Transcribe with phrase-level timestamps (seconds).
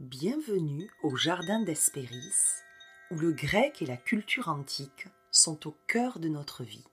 [0.00, 2.62] Bienvenue au Jardin d'Hespéris,
[3.10, 6.86] où le grec et la culture antique sont au cœur de notre vie.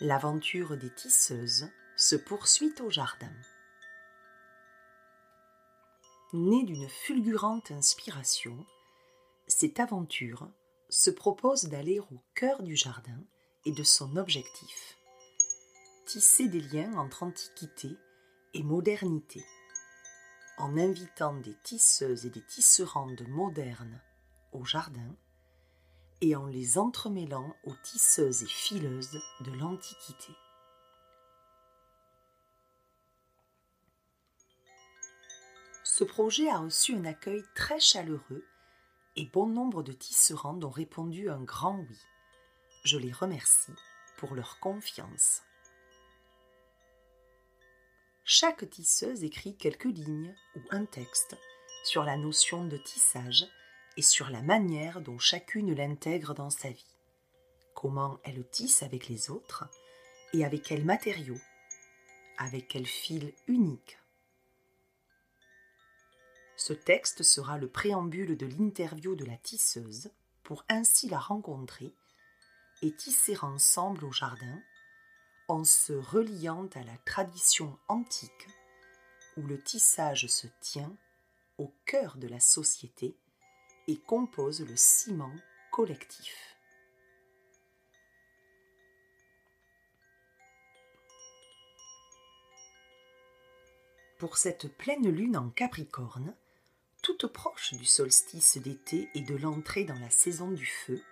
[0.00, 3.32] L'aventure des tisseuses se poursuit au jardin.
[6.32, 8.64] Née d'une fulgurante inspiration,
[9.48, 10.48] cette aventure
[10.88, 13.24] se propose d'aller au cœur du jardin
[13.64, 14.96] et de son objectif
[16.06, 17.96] tisser des liens entre antiquité
[18.54, 19.44] et modernité,
[20.58, 24.00] en invitant des tisseuses et des tisserandes modernes
[24.52, 25.14] au jardin
[26.20, 30.32] et en les entremêlant aux tisseuses et fileuses de l'Antiquité.
[35.84, 38.44] Ce projet a reçu un accueil très chaleureux
[39.16, 41.98] et bon nombre de tisserandes ont répondu un grand oui.
[42.84, 43.72] Je les remercie
[44.18, 45.45] pour leur confiance.
[48.28, 51.36] Chaque tisseuse écrit quelques lignes ou un texte
[51.84, 53.46] sur la notion de tissage
[53.96, 56.96] et sur la manière dont chacune l'intègre dans sa vie.
[57.76, 59.70] Comment elle tisse avec les autres
[60.32, 61.38] et avec quels matériaux,
[62.36, 63.96] avec quel fil unique.
[66.56, 70.10] Ce texte sera le préambule de l'interview de la tisseuse
[70.42, 71.94] pour ainsi la rencontrer
[72.82, 74.60] et tisser ensemble au jardin
[75.48, 78.48] en se reliant à la tradition antique
[79.36, 80.96] où le tissage se tient
[81.58, 83.16] au cœur de la société
[83.86, 85.34] et compose le ciment
[85.70, 86.56] collectif.
[94.18, 96.34] Pour cette pleine lune en Capricorne,
[97.02, 101.02] toute proche du solstice d'été et de l'entrée dans la saison du feu,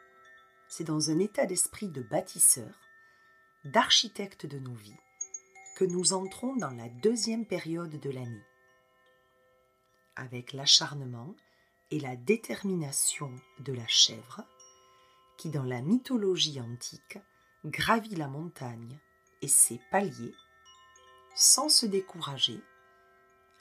[0.69, 2.84] c'est dans un état d'esprit de bâtisseur,
[3.65, 4.99] d'architecte de nos vies,
[5.77, 8.47] que nous entrons dans la deuxième période de l'année.
[10.17, 11.35] Avec l'acharnement
[11.91, 14.45] et la détermination de la chèvre,
[15.37, 17.19] qui dans la mythologie antique
[17.65, 18.99] gravit la montagne
[19.43, 20.35] et ses paliers,
[21.35, 22.61] sans se décourager,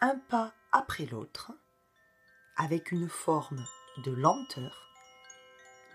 [0.02, 1.52] un pas après l'autre,
[2.58, 3.66] avec une forme
[4.04, 4.90] de lenteur,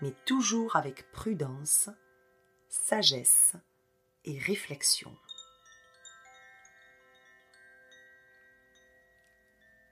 [0.01, 1.89] mais toujours avec prudence,
[2.67, 3.55] sagesse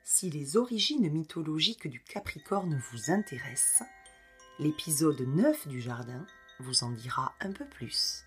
[0.03, 3.87] Si les origines mythologiques du Capricorne vous intéressent,
[4.59, 6.25] l'épisode 9 du Jardin
[6.59, 8.23] vous en dira un peu plus.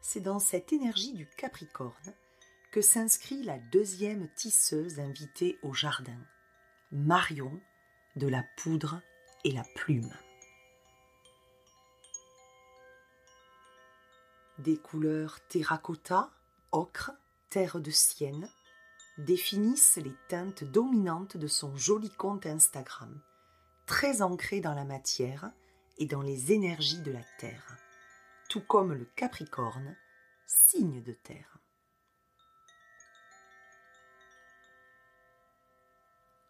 [0.00, 2.14] C'est dans cette énergie du Capricorne
[2.70, 6.18] que s'inscrit la deuxième tisseuse invitée au Jardin,
[6.90, 7.60] Marion
[8.16, 9.00] de la poudre
[9.44, 10.12] et la plume.
[14.58, 16.30] Des couleurs terracotta,
[16.72, 17.12] ocre,
[17.48, 18.48] terre de sienne
[19.18, 23.20] définissent les teintes dominantes de son joli compte Instagram,
[23.86, 25.50] très ancré dans la matière
[25.98, 27.76] et dans les énergies de la terre,
[28.48, 29.96] tout comme le Capricorne,
[30.46, 31.58] signe de terre.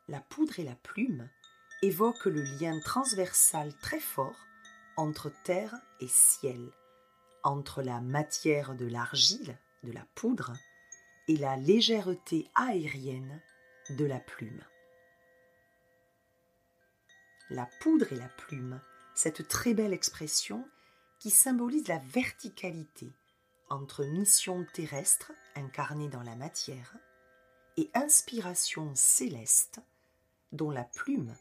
[0.08, 1.28] La poudre et la plume
[1.82, 4.46] évoquent le lien transversal très fort
[4.96, 6.72] entre terre et ciel,
[7.44, 10.52] entre la matière de l'argile, de la poudre,
[11.28, 13.40] et la légèreté aérienne
[13.90, 14.62] de la plume.
[17.50, 18.80] La poudre et la plume,
[19.14, 20.66] cette très belle expression
[21.18, 23.12] qui symbolise la verticalité
[23.68, 26.94] entre mission terrestre incarnée dans la matière
[27.76, 29.80] et inspiration céleste
[30.52, 31.34] dont la plume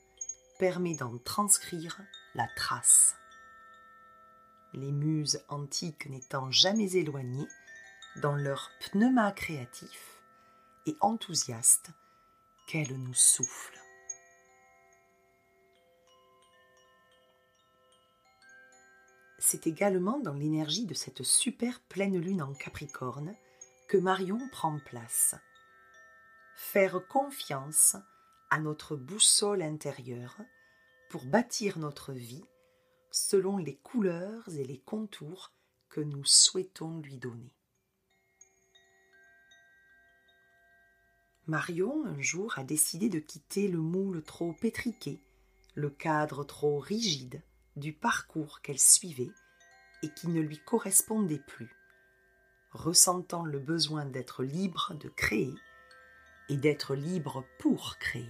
[0.60, 2.02] permet d'en transcrire
[2.36, 3.16] la trace
[4.74, 7.48] les muses antiques n'étant jamais éloignées
[8.22, 10.22] dans leur pneuma créatif
[10.86, 11.92] et enthousiaste
[12.68, 13.80] qu'elles nous soufflent.
[19.40, 23.36] C'est également dans l'énergie de cette super pleine lune en Capricorne
[23.88, 25.36] que Marion prend place.
[26.56, 27.96] Faire confiance
[28.50, 30.38] à notre boussole intérieure
[31.10, 32.44] pour bâtir notre vie
[33.18, 35.52] selon les couleurs et les contours
[35.90, 37.54] que nous souhaitons lui donner.
[41.48, 45.20] Marion, un jour, a décidé de quitter le moule trop pétriqué,
[45.76, 47.42] le cadre trop rigide
[47.76, 49.32] du parcours qu'elle suivait
[50.04, 51.74] et qui ne lui correspondait plus,
[52.72, 55.54] ressentant le besoin d'être libre de créer
[56.50, 58.30] et d'être libre pour créer.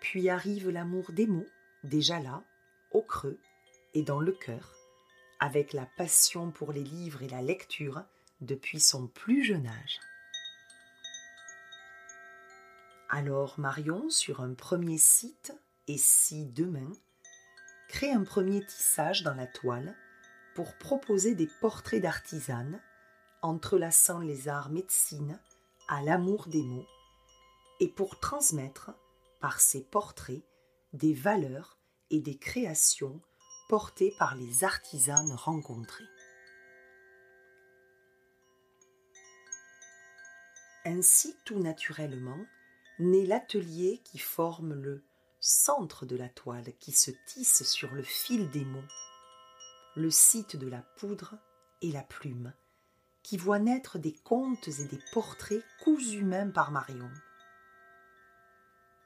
[0.00, 1.46] Puis arrive l'amour des mots,
[1.84, 2.42] déjà là,
[2.92, 3.38] au creux
[3.94, 4.74] et dans le cœur,
[5.38, 8.02] avec la passion pour les livres et la lecture
[8.40, 10.00] depuis son plus jeune âge.
[13.08, 15.52] Alors Marion, sur un premier site,
[15.88, 16.92] et si demain,
[17.88, 19.96] crée un premier tissage dans la toile
[20.54, 22.80] pour proposer des portraits d'artisanes,
[23.42, 25.40] entrelaçant les arts médecine
[25.88, 26.86] à l'amour des mots,
[27.80, 28.92] et pour transmettre,
[29.40, 30.44] par ces portraits,
[30.92, 31.78] des valeurs
[32.10, 33.20] et des créations
[33.68, 36.08] portées par les artisanes rencontrées.
[40.84, 42.44] Ainsi, tout naturellement,
[42.98, 45.04] naît l'atelier qui forme le
[45.38, 48.88] centre de la toile qui se tisse sur le fil des mots,
[49.96, 51.36] le site de la poudre
[51.82, 52.52] et la plume,
[53.22, 57.10] qui voit naître des contes et des portraits cousus main par Marion.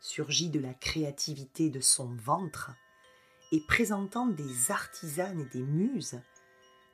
[0.06, 2.72] Surgit de la créativité de son ventre
[3.52, 6.20] et présentant des artisanes et des muses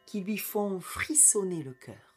[0.07, 2.15] qui lui font frissonner le cœur.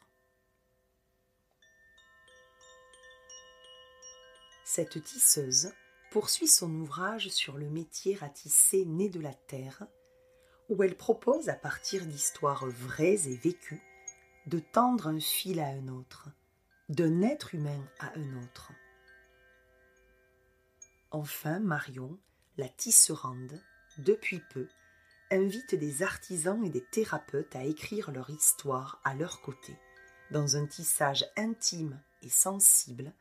[4.64, 5.72] Cette tisseuse
[6.12, 9.88] poursuit son ouvrage sur le métier à tisser né de la terre,
[10.68, 13.82] où elle propose, à partir d'histoires vraies et vécues,
[14.46, 16.28] de tendre un fil à un autre,
[16.88, 18.70] d'un être humain à un autre.
[21.14, 22.18] Enfin, Marion,
[22.56, 23.62] la tisserande,
[23.98, 24.66] depuis peu,
[25.30, 29.78] invite des artisans et des thérapeutes à écrire leur histoire à leur côté,
[30.32, 33.12] dans un tissage intime et sensible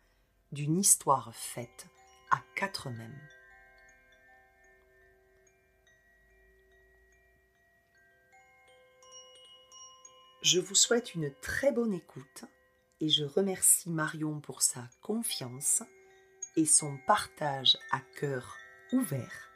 [0.52, 1.86] d'une histoire faite
[2.32, 3.30] à quatre mêmes.
[10.42, 12.46] Je vous souhaite une très bonne écoute
[13.02, 15.84] et je remercie Marion pour sa confiance
[16.56, 18.58] et son partage à cœur
[18.92, 19.50] ouvert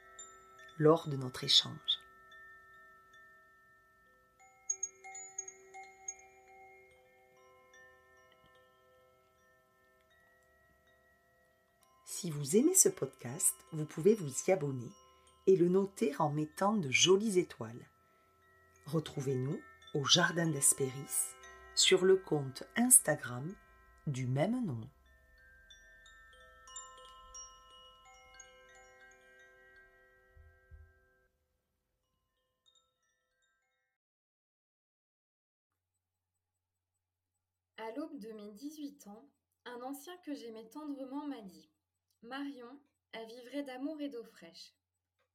[0.78, 2.00] lors de notre échange.
[12.06, 14.92] Si vous aimez ce podcast, vous pouvez vous y abonner
[15.46, 17.88] et le noter en mettant de jolies étoiles.
[18.88, 19.62] Retrouvez-nous
[19.94, 21.36] au Jardin d'Hespéris
[21.76, 23.54] sur le compte Instagram
[24.08, 24.82] du même nom.
[38.38, 39.28] Mes 18 ans,
[39.66, 41.72] un ancien que j'aimais tendrement m'a dit
[42.22, 42.80] Marion,
[43.12, 44.76] elle vivrait d'amour et d'eau fraîche.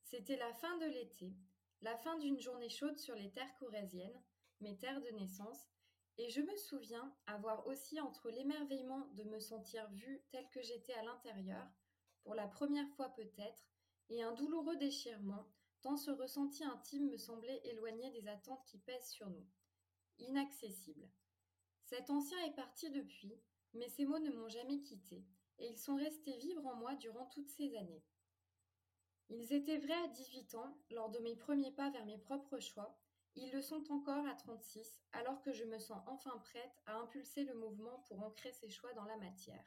[0.04, 1.34] C'était la fin de l'été,
[1.81, 4.22] la fin d'une journée chaude sur les terres corésiennes,
[4.60, 5.69] mes terres de naissance,
[6.16, 10.94] et je me souviens avoir aussi entre l'émerveillement de me sentir vue telle que j'étais
[10.94, 11.66] à l'intérieur,
[12.22, 13.66] pour la première fois peut-être,
[14.10, 15.48] et un douloureux déchirement,
[15.81, 19.46] tant ce ressenti intime me semblait éloigné des attentes qui pèsent sur nous.
[20.19, 21.08] Inaccessible.
[21.93, 23.39] Cet ancien est parti depuis,
[23.75, 25.27] mais ces mots ne m'ont jamais quitté,
[25.58, 28.03] et ils sont restés vivre en moi durant toutes ces années.
[29.29, 32.99] Ils étaient vrais à 18 ans, lors de mes premiers pas vers mes propres choix,
[33.34, 37.44] ils le sont encore à 36, alors que je me sens enfin prête à impulser
[37.44, 39.67] le mouvement pour ancrer ces choix dans la matière.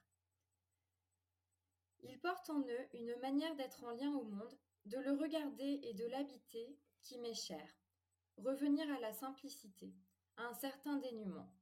[2.01, 5.93] Ils portent en eux une manière d'être en lien au monde, de le regarder et
[5.93, 7.77] de l'habiter qui m'est chère.
[8.37, 9.93] Revenir à la simplicité,
[10.37, 11.54] à un certain dénuement.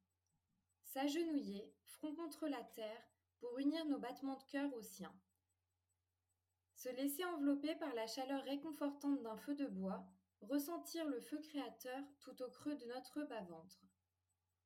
[0.93, 3.09] S'agenouiller, front contre la terre,
[3.39, 5.19] pour unir nos battements de cœur aux siens.
[6.75, 10.05] Se laisser envelopper par la chaleur réconfortante d'un feu de bois,
[10.41, 13.81] ressentir le feu créateur tout au creux de notre bas-ventre.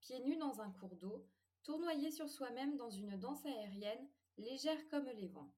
[0.01, 1.25] Pieds nus dans un cours d'eau,
[1.63, 5.55] tournoyer sur soi-même dans une danse aérienne, légère comme les vents.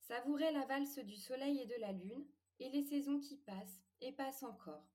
[0.00, 2.26] Savourer la valse du soleil et de la lune,
[2.58, 4.90] et les saisons qui passent et passent encore.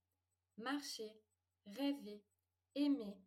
[0.58, 1.14] Marcher,
[1.68, 2.22] rêver,
[2.76, 3.18] aimer,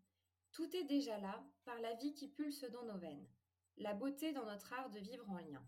[0.58, 3.28] tout est déjà là par la vie qui pulse dans nos veines
[3.76, 5.64] la beauté dans notre art de vivre en lien.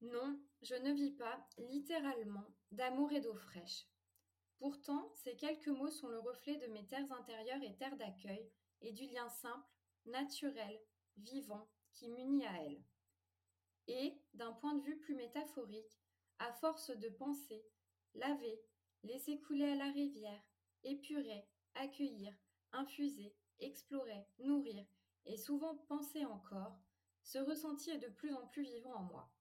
[0.00, 3.88] Non, je ne vis pas, littéralement, d'amour et d'eau fraîche.
[4.58, 8.48] Pourtant, ces quelques mots sont le reflet de mes terres intérieures et terres d'accueil,
[8.80, 9.66] et du lien simple,
[10.04, 10.80] naturel,
[11.16, 12.84] vivant, qui m'unit à elles.
[13.88, 16.00] Et, d'un point de vue plus métaphorique,
[16.38, 17.66] à force de penser,
[18.14, 18.62] laver,
[19.02, 20.44] laisser couler à la rivière,
[20.84, 22.32] épurer, accueillir,
[22.72, 24.84] infuser, explorer, nourrir,
[25.26, 26.78] et souvent penser encore,
[27.22, 29.32] ce ressenti est de plus en plus vivant en moi.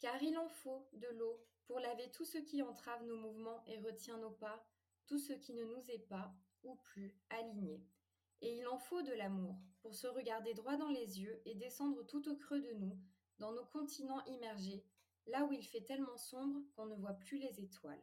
[0.00, 3.78] Car il en faut de l'eau pour laver tout ce qui entrave nos mouvements et
[3.78, 4.66] retient nos pas,
[5.06, 7.84] tout ce qui ne nous est pas, ou plus, aligné.
[8.40, 12.04] Et il en faut de l'amour pour se regarder droit dans les yeux et descendre
[12.04, 12.98] tout au creux de nous,
[13.38, 14.84] dans nos continents immergés,
[15.26, 18.02] là où il fait tellement sombre qu'on ne voit plus les étoiles.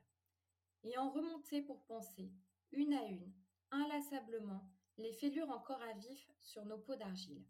[0.84, 2.32] Et en remonter pour penser,
[2.72, 3.34] une à une,
[3.74, 7.44] inlassablement les fêlures encore à vif sur nos peaux d'argile.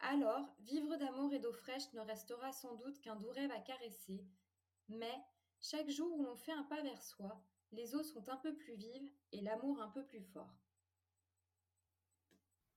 [0.00, 4.24] Alors, vivre d'amour et d'eau fraîche ne restera sans doute qu'un doux rêve à caresser,
[4.88, 5.14] mais
[5.60, 8.74] chaque jour où l'on fait un pas vers soi, les eaux sont un peu plus
[8.74, 10.52] vives et l'amour un peu plus fort.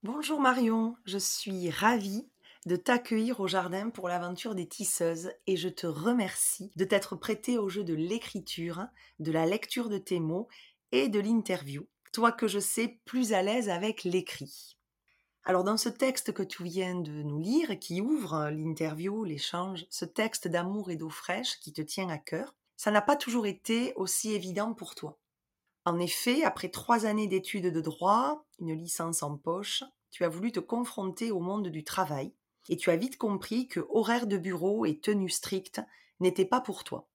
[0.04, 2.30] Bonjour Marion, je suis ravie
[2.64, 7.58] de t'accueillir au jardin pour l'aventure des tisseuses et je te remercie de t'être prêtée
[7.58, 8.86] au jeu de l'écriture,
[9.18, 10.48] de la lecture de tes mots
[10.92, 14.78] et de l'interview, toi que je sais plus à l'aise avec l'écrit.
[15.44, 20.06] Alors dans ce texte que tu viens de nous lire qui ouvre l'interview, l'échange, ce
[20.06, 23.92] texte d'amour et d'eau fraîche qui te tient à cœur, ça n'a pas toujours été
[23.96, 25.18] aussi évident pour toi.
[25.84, 30.52] En effet, après trois années d'études de droit, une licence en poche, tu as voulu
[30.52, 32.32] te confronter au monde du travail
[32.70, 35.82] et tu as vite compris que horaire de bureau et tenue stricte
[36.20, 37.10] n'étaient pas pour toi.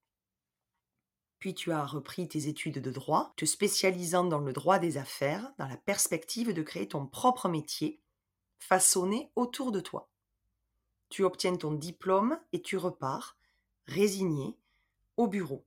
[1.42, 5.52] Puis tu as repris tes études de droit, te spécialisant dans le droit des affaires,
[5.58, 8.00] dans la perspective de créer ton propre métier,
[8.60, 10.12] façonné autour de toi.
[11.10, 13.38] Tu obtiens ton diplôme et tu repars,
[13.88, 14.56] résigné,
[15.18, 15.66] au bureau.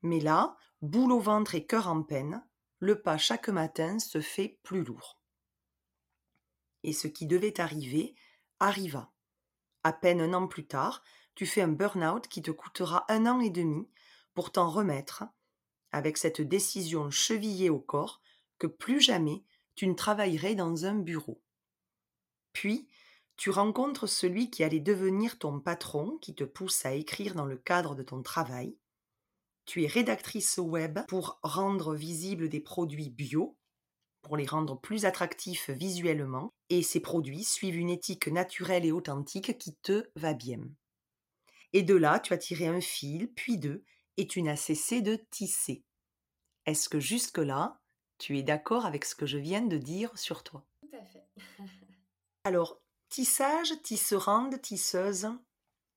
[0.00, 2.42] Mais là, boule au ventre et cœur en peine,
[2.78, 5.20] le pas chaque matin se fait plus lourd.
[6.82, 8.14] Et ce qui devait arriver
[8.58, 9.12] arriva.
[9.82, 11.02] À peine un an plus tard,
[11.34, 13.86] tu fais un burn-out qui te coûtera un an et demi
[14.34, 15.24] pour t'en remettre,
[15.92, 18.20] avec cette décision chevillée au corps
[18.58, 19.44] que plus jamais
[19.76, 21.40] tu ne travaillerais dans un bureau.
[22.52, 22.88] Puis,
[23.36, 27.56] tu rencontres celui qui allait devenir ton patron, qui te pousse à écrire dans le
[27.56, 28.76] cadre de ton travail.
[29.66, 33.56] Tu es rédactrice web pour rendre visibles des produits bio,
[34.22, 39.58] pour les rendre plus attractifs visuellement, et ces produits suivent une éthique naturelle et authentique
[39.58, 40.60] qui te va bien.
[41.72, 43.84] Et de là, tu as tiré un fil, puis deux,
[44.16, 45.84] et tu n'as cessé de tisser.
[46.66, 47.78] Est-ce que jusque-là,
[48.18, 50.64] tu es d'accord avec ce que je viens de dire sur toi?
[50.80, 51.26] Tout à fait.
[52.44, 55.28] Alors, tissage, tisserande, tisseuse,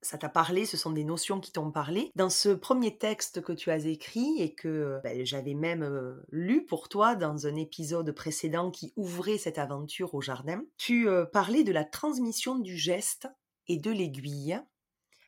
[0.01, 2.11] ça t'a parlé, ce sont des notions qui t'ont parlé.
[2.15, 6.65] Dans ce premier texte que tu as écrit et que ben, j'avais même euh, lu
[6.65, 11.63] pour toi dans un épisode précédent qui ouvrait cette aventure au jardin, tu euh, parlais
[11.63, 13.27] de la transmission du geste
[13.67, 14.59] et de l'aiguille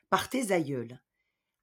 [0.08, 1.00] par tes aïeuls.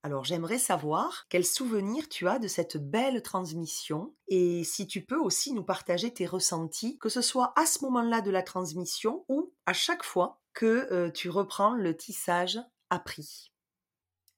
[0.07, 5.19] Alors j'aimerais savoir quel souvenir tu as de cette belle transmission et si tu peux
[5.19, 9.53] aussi nous partager tes ressentis, que ce soit à ce moment-là de la transmission ou
[9.65, 12.57] à chaque fois que euh, tu reprends le tissage
[12.89, 13.51] appris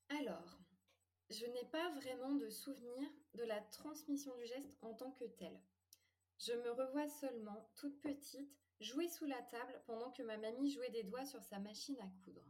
[0.10, 0.58] Alors,
[1.30, 5.56] je n'ai pas vraiment de souvenir de la transmission du geste en tant que tel.
[6.40, 10.90] Je me revois seulement, toute petite, jouer sous la table pendant que ma mamie jouait
[10.90, 12.42] des doigts sur sa machine à coudre.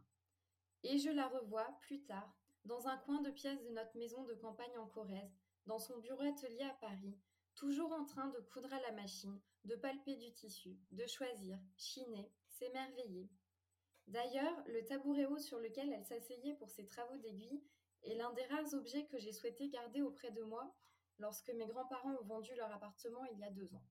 [0.84, 4.34] Et je la revois plus tard, dans un coin de pièce de notre maison de
[4.34, 7.18] campagne en Corrèze, dans son bureau atelier à Paris,
[7.54, 12.32] toujours en train de coudre à la machine, de palper du tissu, de choisir, chiner,
[12.48, 13.28] s'émerveiller,
[14.10, 17.62] D'ailleurs, le tabouret haut sur lequel elle s'asseyait pour ses travaux d'aiguille
[18.02, 20.74] est l'un des rares objets que j'ai souhaité garder auprès de moi
[21.20, 23.84] lorsque mes grands-parents ont vendu leur appartement il y a deux ans.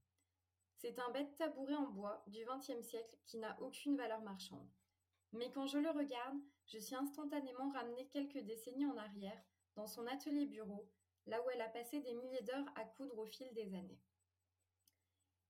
[0.75, 4.69] C'est un bête tabouret en bois du XXe siècle qui n'a aucune valeur marchande.
[5.31, 6.38] Mais quand je le regarde,
[6.69, 9.41] je suis instantanément ramenée quelques décennies en arrière,
[9.75, 10.88] dans son atelier bureau,
[11.25, 13.99] là où elle a passé des milliers d'heures à coudre au fil des années.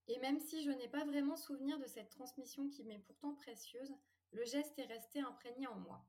[0.07, 3.93] Et même si je n'ai pas vraiment souvenir de cette transmission qui m'est pourtant précieuse,
[4.31, 6.03] le geste est resté imprégné en moi.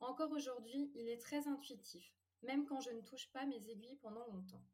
[0.00, 2.12] Encore aujourd'hui, il est très intuitif,
[2.42, 4.64] même quand je ne touche pas mes aiguilles pendant longtemps.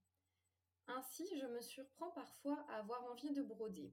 [0.86, 3.92] Ainsi, je me surprends parfois à avoir envie de broder.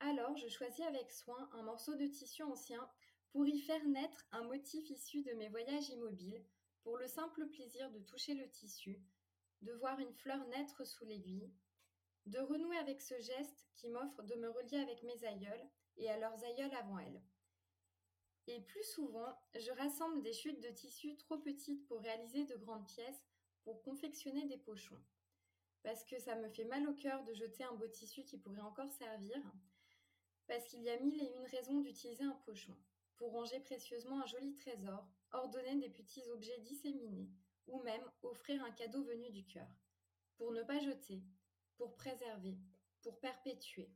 [0.00, 2.88] Alors, je choisis avec soin un morceau de tissu ancien
[3.32, 6.44] pour y faire naître un motif issu de mes voyages immobiles,
[6.82, 9.00] pour le simple plaisir de toucher le tissu,
[9.62, 11.52] de voir une fleur naître sous l'aiguille,
[12.26, 16.18] de renouer avec ce geste qui m'offre de me relier avec mes aïeuls et à
[16.18, 17.22] leurs aïeuls avant elles.
[18.46, 22.86] Et plus souvent, je rassemble des chutes de tissu trop petites pour réaliser de grandes
[22.86, 23.28] pièces
[23.62, 25.00] pour confectionner des pochons.
[25.82, 28.60] Parce que ça me fait mal au cœur de jeter un beau tissu qui pourrait
[28.60, 29.40] encore servir.
[30.46, 32.76] Parce qu'il y a mille et une raisons d'utiliser un pochon.
[33.20, 37.28] Pour ranger précieusement un joli trésor, ordonner des petits objets disséminés,
[37.66, 39.68] ou même offrir un cadeau venu du cœur.
[40.38, 41.22] Pour ne pas jeter,
[41.76, 42.56] pour préserver,
[43.02, 43.92] pour perpétuer.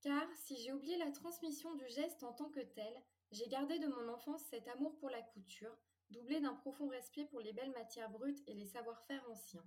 [0.00, 2.92] Car si j'ai oublié la transmission du geste en tant que tel,
[3.30, 5.78] j'ai gardé de mon enfance cet amour pour la couture,
[6.10, 9.64] doublé d'un profond respect pour les belles matières brutes et les savoir-faire anciens.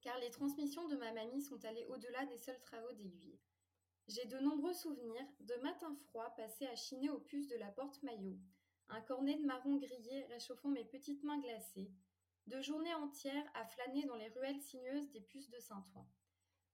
[0.00, 3.40] Car les transmissions de ma mamie sont allées au-delà des seuls travaux d'aiguille.
[4.08, 8.02] J'ai de nombreux souvenirs de matins froids passés à chiner aux puces de la porte
[8.02, 8.38] maillot,
[8.88, 11.92] un cornet de marron grillé réchauffant mes petites mains glacées,
[12.46, 16.08] de journées entières à flâner dans les ruelles sinueuses des puces de Saint-Ouen.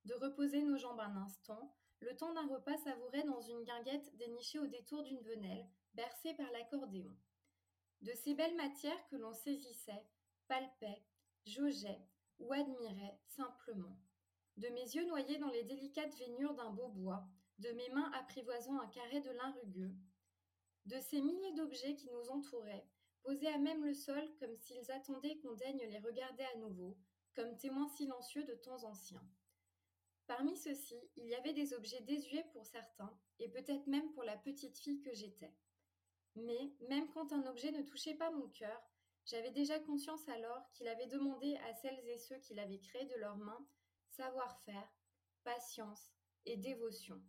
[0.04, 4.60] de reposer nos jambes un instant, le temps d'un repas savouré dans une guinguette dénichée
[4.60, 7.16] au détour d'une venelle, bercée par l'accordéon.
[8.02, 10.06] De ces belles matières que l'on saisissait,
[10.46, 11.02] palpait,
[11.46, 12.06] jaugeait
[12.38, 13.98] ou admirait simplement.
[14.56, 17.26] De mes yeux noyés dans les délicates veinures d'un beau bois,
[17.58, 19.94] de mes mains apprivoisant un carré de lin rugueux,
[20.86, 22.86] de ces milliers d'objets qui nous entouraient,
[23.22, 26.96] posés à même le sol comme s'ils attendaient qu'on daigne les regarder à nouveau,
[27.34, 29.24] comme témoins silencieux de temps anciens.
[30.26, 34.36] Parmi ceux-ci, il y avait des objets désuets pour certains, et peut-être même pour la
[34.36, 35.54] petite fille que j'étais.
[36.36, 38.82] Mais, même quand un objet ne touchait pas mon cœur,
[39.26, 43.16] j'avais déjà conscience alors qu'il avait demandé à celles et ceux qui l'avaient créé de
[43.16, 43.66] leurs mains
[44.16, 44.88] savoir-faire,
[45.42, 46.12] patience
[46.46, 47.20] et dévotion.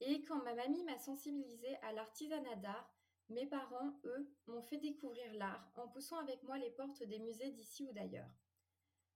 [0.00, 2.92] Et quand ma mamie m'a sensibilisée à l'artisanat d'art,
[3.28, 7.50] mes parents, eux, m'ont fait découvrir l'art en poussant avec moi les portes des musées
[7.50, 8.30] d'ici ou d'ailleurs.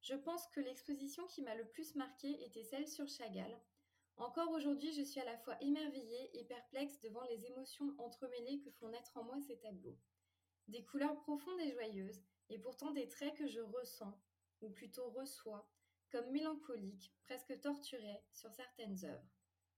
[0.00, 3.60] Je pense que l'exposition qui m'a le plus marquée était celle sur Chagall.
[4.16, 8.70] Encore aujourd'hui, je suis à la fois émerveillée et perplexe devant les émotions entremêlées que
[8.70, 9.98] font naître en moi ces tableaux.
[10.68, 14.18] Des couleurs profondes et joyeuses, et pourtant des traits que je ressens,
[14.60, 15.68] ou plutôt reçois,
[16.10, 19.30] comme mélancoliques, presque torturés sur certaines œuvres.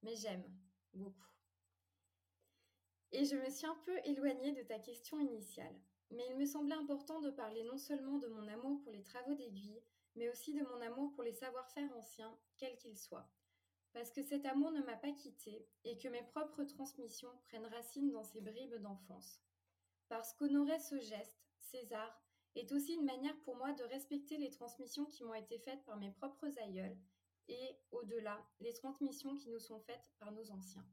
[0.03, 0.45] Mais j'aime
[0.95, 1.31] beaucoup.
[3.12, 5.79] Et je me suis un peu éloignée de ta question initiale,
[6.11, 9.35] mais il me semblait important de parler non seulement de mon amour pour les travaux
[9.35, 9.83] d'aiguille,
[10.17, 13.31] mais aussi de mon amour pour les savoir-faire anciens, quels qu'ils soient.
[13.93, 18.11] Parce que cet amour ne m'a pas quittée et que mes propres transmissions prennent racine
[18.11, 19.42] dans ces bribes d'enfance.
[20.09, 22.23] Parce qu'honorer ce geste, César,
[22.55, 25.97] est aussi une manière pour moi de respecter les transmissions qui m'ont été faites par
[25.97, 26.97] mes propres aïeuls
[27.49, 30.85] et, au-delà, les transmissions qui nous sont faites par nos anciens.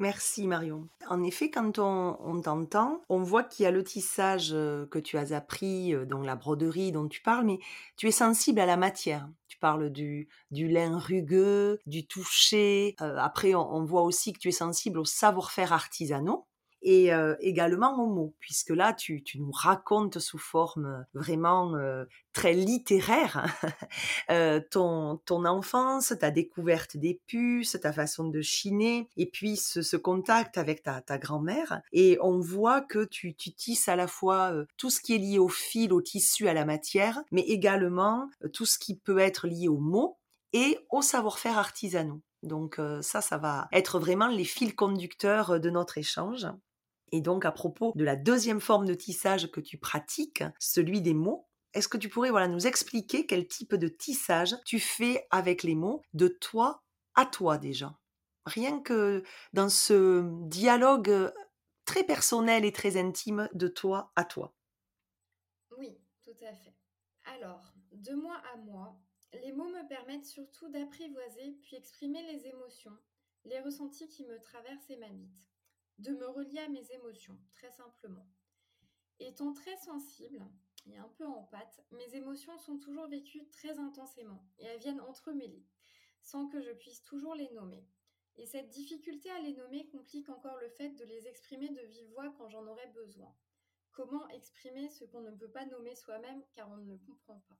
[0.00, 0.88] Merci Marion.
[1.10, 5.18] En effet, quand on, t'entend, on voit qu'il y a le tissage euh, que tu
[5.18, 7.58] as appris, euh, donc la broderie dont tu parles, mais
[7.96, 9.28] tu es sensible à la matière.
[9.46, 12.96] Tu parles du, du lin rugueux, du toucher.
[13.02, 16.46] Euh, après, on, voit aussi que tu es sensible au savoir-faire artisanaux
[16.82, 21.74] et euh, également aux mots, puisque là, tu, tu, nous racontes sous forme euh, vraiment
[21.74, 23.44] euh, très littéraire
[24.70, 29.96] ton, ton enfance, ta découverte des puces, ta façon de chiner, et puis ce, ce
[29.96, 31.82] contact avec ta, ta grand-mère.
[31.92, 35.38] Et on voit que tu, tu tisses à la fois tout ce qui est lié
[35.38, 39.68] au fil, au tissu, à la matière, mais également tout ce qui peut être lié
[39.68, 40.18] aux mots
[40.52, 42.22] et au savoir-faire artisanaux.
[42.42, 46.46] Donc ça, ça va être vraiment les fils conducteurs de notre échange.
[47.12, 51.14] Et donc, à propos de la deuxième forme de tissage que tu pratiques, celui des
[51.14, 55.62] mots, est-ce que tu pourrais voilà, nous expliquer quel type de tissage tu fais avec
[55.62, 56.82] les mots de toi
[57.14, 57.98] à toi déjà?
[58.46, 61.32] Rien que dans ce dialogue
[61.84, 64.54] très personnel et très intime de toi à toi.
[65.76, 66.74] Oui, tout à fait.
[67.24, 68.96] Alors, de moi à moi,
[69.44, 72.96] les mots me permettent surtout d'apprivoiser puis exprimer les émotions,
[73.44, 75.49] les ressentis qui me traversent et m'habitent
[76.00, 78.26] de me relier à mes émotions, très simplement.
[79.18, 80.42] Étant très sensible
[80.86, 85.00] et un peu en pâte, mes émotions sont toujours vécues très intensément et elles viennent
[85.02, 85.62] entremêler,
[86.22, 87.86] sans que je puisse toujours les nommer.
[88.36, 92.08] Et cette difficulté à les nommer complique encore le fait de les exprimer de vive
[92.12, 93.36] voix quand j'en aurais besoin.
[93.92, 97.58] Comment exprimer ce qu'on ne peut pas nommer soi-même car on ne le comprend pas?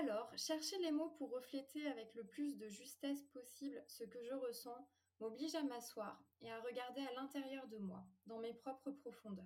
[0.00, 4.34] Alors, chercher les mots pour refléter avec le plus de justesse possible ce que je
[4.34, 4.86] ressens
[5.20, 9.44] m'oblige à m'asseoir et à regarder à l'intérieur de moi, dans mes propres profondeurs.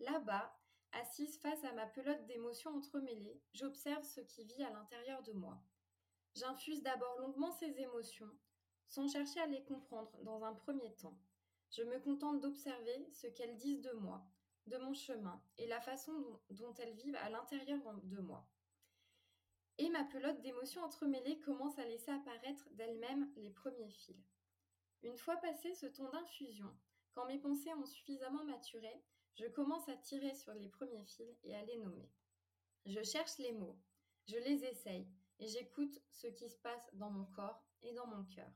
[0.00, 0.56] Là-bas,
[0.92, 5.62] assise face à ma pelote d'émotions entremêlées, j'observe ce qui vit à l'intérieur de moi.
[6.34, 8.30] J'infuse d'abord longuement ces émotions,
[8.88, 11.18] sans chercher à les comprendre dans un premier temps.
[11.70, 14.24] Je me contente d'observer ce qu'elles disent de moi,
[14.66, 16.12] de mon chemin et la façon
[16.50, 18.48] dont, elles vivent à l'intérieur de moi.
[19.78, 24.33] Et ma pelote d'émotions entremêlées commence à laisser apparaître d'elle-même les premiers fils.
[25.04, 26.74] Une fois passé ce temps d'infusion,
[27.12, 31.54] quand mes pensées ont suffisamment maturé, je commence à tirer sur les premiers fils et
[31.54, 32.10] à les nommer.
[32.86, 33.78] Je cherche les mots,
[34.26, 35.06] je les essaye
[35.40, 38.50] et j'écoute ce qui se passe dans mon corps et dans mon cœur.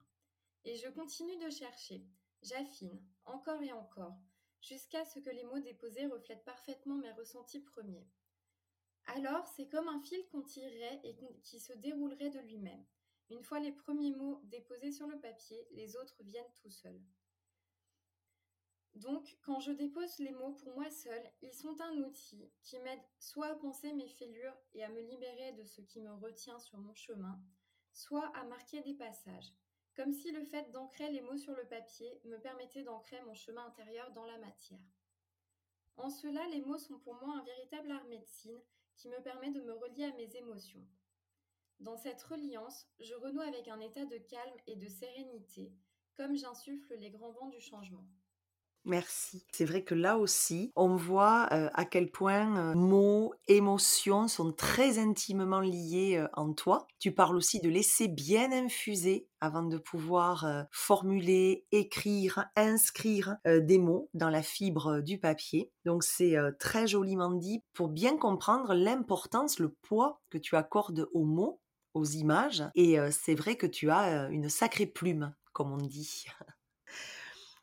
[0.65, 2.07] Et je continue de chercher,
[2.41, 4.17] j'affine, encore et encore,
[4.63, 8.09] jusqu'à ce que les mots déposés reflètent parfaitement mes ressentis premiers.
[9.05, 12.87] Alors, c'est comme un fil qu'on tirerait et qui se déroulerait de lui-même.
[13.31, 17.03] Une fois les premiers mots déposés sur le papier, les autres viennent tout seuls.
[18.95, 23.03] Donc, quand je dépose les mots pour moi seul, ils sont un outil qui m'aide
[23.19, 26.79] soit à penser mes fêlures et à me libérer de ce qui me retient sur
[26.79, 27.39] mon chemin,
[27.93, 29.53] soit à marquer des passages,
[29.95, 33.67] comme si le fait d'ancrer les mots sur le papier me permettait d'ancrer mon chemin
[33.67, 34.81] intérieur dans la matière.
[35.97, 38.61] En cela, les mots sont pour moi un véritable art médecine
[38.97, 40.85] qui me permet de me relier à mes émotions.
[41.81, 45.73] Dans cette reliance, je renoue avec un état de calme et de sérénité,
[46.17, 48.05] comme j'insuffle les grands vents du changement.
[48.85, 49.45] Merci.
[49.53, 55.61] C'est vrai que là aussi, on voit à quel point mots, émotions sont très intimement
[55.61, 56.87] liés en toi.
[56.99, 64.09] Tu parles aussi de laisser bien infuser avant de pouvoir formuler, écrire, inscrire des mots
[64.15, 65.71] dans la fibre du papier.
[65.85, 71.25] Donc c'est très joliment dit pour bien comprendre l'importance, le poids que tu accordes aux
[71.25, 71.61] mots,
[71.95, 72.65] aux images.
[72.75, 76.27] Et c'est vrai que tu as une sacrée plume, comme on dit.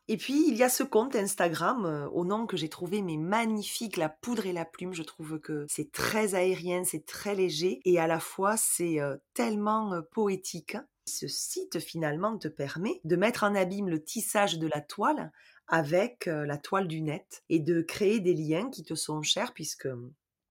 [0.07, 3.97] Et puis, il y a ce compte Instagram au nom que j'ai trouvé mais magnifique,
[3.97, 4.93] la poudre et la plume.
[4.93, 8.99] Je trouve que c'est très aérien, c'est très léger et à la fois c'est
[9.33, 10.77] tellement poétique.
[11.07, 15.31] Ce site finalement te permet de mettre en abîme le tissage de la toile
[15.67, 19.87] avec la toile du net et de créer des liens qui te sont chers puisque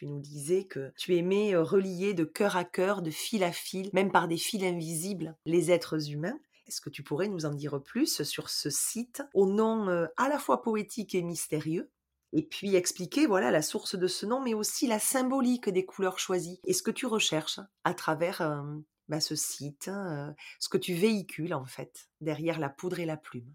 [0.07, 4.13] nous disais que tu aimais relier de cœur à cœur, de fil à fil, même
[4.13, 6.39] par des fils invisibles, les êtres humains.
[6.67, 10.29] Est-ce que tu pourrais nous en dire plus sur ce site au nom euh, à
[10.29, 11.91] la fois poétique et mystérieux?
[12.33, 16.19] Et puis expliquer voilà la source de ce nom, mais aussi la symbolique des couleurs
[16.19, 18.63] choisies et ce que tu recherches à travers euh,
[19.09, 23.17] bah, ce site, euh, ce que tu véhicules en fait derrière la poudre et la
[23.17, 23.55] plume.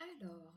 [0.00, 0.52] Alors,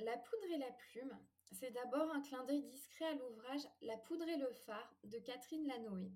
[0.00, 1.16] la poudre et la plume,
[1.52, 5.66] c'est d'abord un clin d'œil discret à l'ouvrage La poudre et le phare de Catherine
[5.66, 6.10] Lanoé,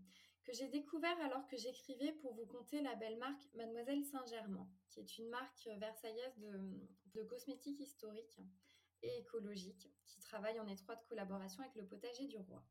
[0.44, 5.01] que j'ai découvert alors que j'écrivais pour vous conter la belle marque Mademoiselle Saint-Germain, qui
[5.01, 8.40] est une marque versaillaise de, cosmétiques historiques
[9.03, 12.62] et écologiques, qui travaille en étroite collaboration avec le potager du roi.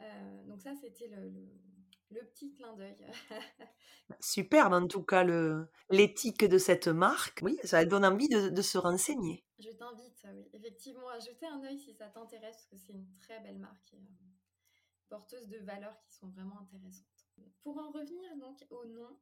[0.00, 1.32] Euh, donc ça, c'était le,
[2.10, 2.96] petit clin d'œil.
[4.20, 5.24] Superbe en tout cas
[5.90, 7.40] l'éthique de cette marque.
[7.42, 9.44] Oui, ça donne envie de, de se renseigner.
[9.58, 13.08] Je t'invite, oui, effectivement, à jeter un œil si ça t'intéresse, parce que c'est une
[13.18, 13.94] très belle marque.
[13.94, 14.26] Euh,
[15.08, 17.06] porteuses de valeurs qui sont vraiment intéressantes.
[17.62, 19.18] Pour en revenir donc au nom,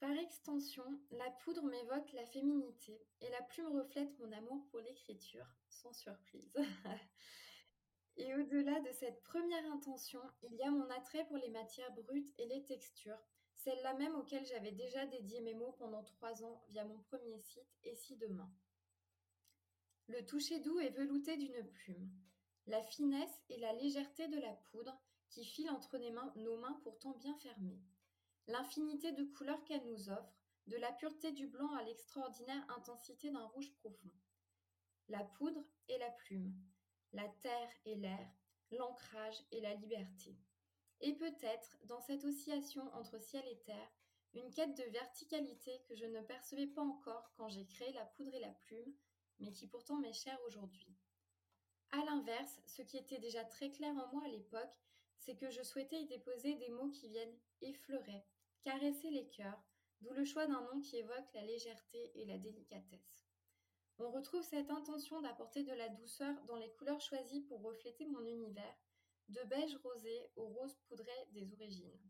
[0.00, 5.46] par extension, la poudre m'évoque la féminité et la plume reflète mon amour pour l'écriture,
[5.68, 6.52] sans surprise.
[8.16, 12.32] et au-delà de cette première intention, il y a mon attrait pour les matières brutes
[12.38, 13.18] et les textures,
[13.54, 17.78] celles-là même auxquelles j'avais déjà dédié mes mots pendant trois ans via mon premier site
[17.84, 18.50] Et si demain?
[20.08, 22.10] Le toucher doux et velouté d'une plume,
[22.66, 25.96] la finesse et la légèreté de la poudre qui file entre
[26.36, 27.80] nos mains pourtant bien fermées,
[28.46, 33.46] l'infinité de couleurs qu'elle nous offre, de la pureté du blanc à l'extraordinaire intensité d'un
[33.46, 34.12] rouge profond.
[35.08, 36.54] La poudre et la plume,
[37.12, 38.28] la terre et l'air,
[38.70, 40.36] l'ancrage et la liberté.
[41.00, 43.92] Et peut-être, dans cette oscillation entre ciel et terre,
[44.34, 48.34] une quête de verticalité que je ne percevais pas encore quand j'ai créé la poudre
[48.34, 48.94] et la plume,
[49.40, 50.96] mais qui pourtant m'est chère aujourd'hui.
[51.90, 54.78] À l'inverse, ce qui était déjà très clair en moi à l'époque,
[55.18, 58.24] c'est que je souhaitais y déposer des mots qui viennent effleurer,
[58.62, 59.62] caresser les cœurs,
[60.00, 63.22] d'où le choix d'un nom qui évoque la légèreté et la délicatesse.
[63.98, 68.24] On retrouve cette intention d'apporter de la douceur dans les couleurs choisies pour refléter mon
[68.24, 68.76] univers,
[69.28, 72.00] de beige rosé au rose poudré des origines.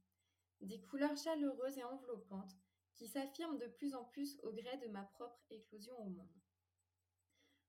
[0.61, 2.57] Des couleurs chaleureuses et enveloppantes
[2.95, 6.41] qui s'affirment de plus en plus au gré de ma propre éclosion au monde.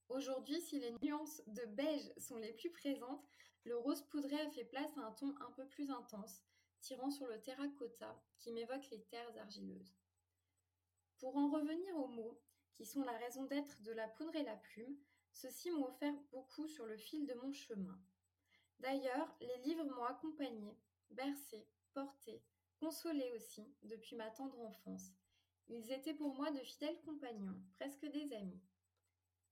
[0.09, 3.25] Aujourd'hui, si les nuances de beige sont les plus présentes,
[3.63, 6.41] le rose poudré a fait place à un ton un peu plus intense,
[6.81, 9.95] tirant sur le terracotta qui m'évoque les terres argileuses.
[11.19, 12.41] Pour en revenir aux mots,
[12.73, 14.97] qui sont la raison d'être de la poudre et la plume,
[15.31, 17.99] ceux-ci m'ont offert beaucoup sur le fil de mon chemin.
[18.79, 20.77] D'ailleurs, les livres m'ont accompagné,
[21.09, 22.43] bercé, porté,
[22.79, 25.11] consolé aussi, depuis ma tendre enfance.
[25.67, 28.61] Ils étaient pour moi de fidèles compagnons, presque des amis.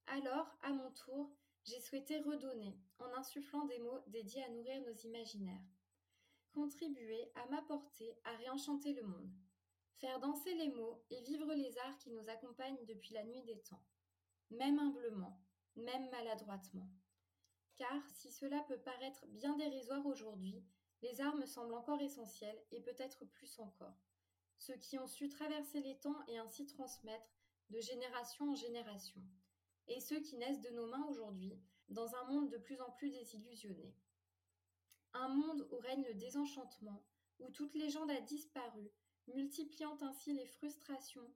[0.08, 1.32] Alors, à mon tour,
[1.64, 5.64] j'ai souhaité redonner, en insufflant des mots dédiés à nourrir nos imaginaires.
[6.54, 9.32] Contribuer à m'apporter à réenchanter le monde.
[10.02, 13.60] Faire danser les mots et vivre les arts qui nous accompagnent depuis la nuit des
[13.62, 13.84] temps.
[14.50, 15.40] Même humblement,
[15.76, 16.90] même maladroitement.
[17.76, 20.64] Car si cela peut paraître bien dérisoire aujourd'hui,
[21.04, 24.02] les arts me semblent encore essentiels et peut-être plus encore.
[24.58, 27.32] Ceux qui ont su traverser les temps et ainsi transmettre
[27.70, 29.22] de génération en génération
[29.88, 31.60] et ceux qui naissent de nos mains aujourd'hui,
[31.90, 33.94] dans un monde de plus en plus désillusionné.
[35.14, 37.04] Un monde où règne le désenchantement,
[37.40, 38.92] où toute légende a disparu,
[39.28, 41.32] multipliant ainsi les frustrations,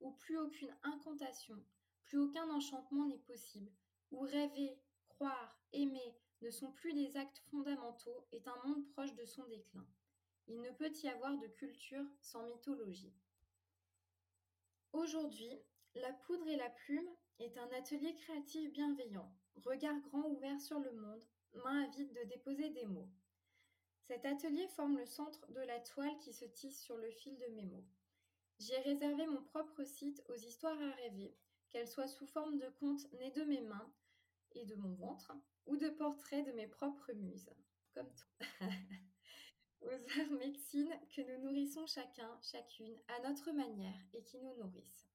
[0.00, 1.62] où plus aucune incantation,
[2.04, 3.70] plus aucun enchantement n'est possible,
[4.10, 9.24] où rêver, croire, aimer ne sont plus des actes fondamentaux est un monde proche de
[9.24, 9.86] son déclin.
[10.48, 13.12] Il ne peut y avoir de culture sans mythologie.
[14.92, 15.60] Aujourd'hui,
[15.94, 20.92] la poudre et la plume est un atelier créatif bienveillant, regard grand ouvert sur le
[20.92, 21.24] monde,
[21.64, 23.08] main avide de déposer des mots.
[24.10, 27.46] Cet atelier forme le centre de la toile qui se tisse sur le fil de
[27.54, 27.86] mes mots.
[28.58, 31.32] J'y ai réservé mon propre site aux histoires à rêver,
[31.68, 33.88] qu'elles soient sous forme de contes nés de mes mains
[34.56, 35.32] et de mon ventre,
[35.66, 37.52] ou de portraits de mes propres muses,
[37.94, 38.44] comme tout.
[39.82, 45.08] aux arts médecines que nous nourrissons chacun, chacune, à notre manière et qui nous nourrissent.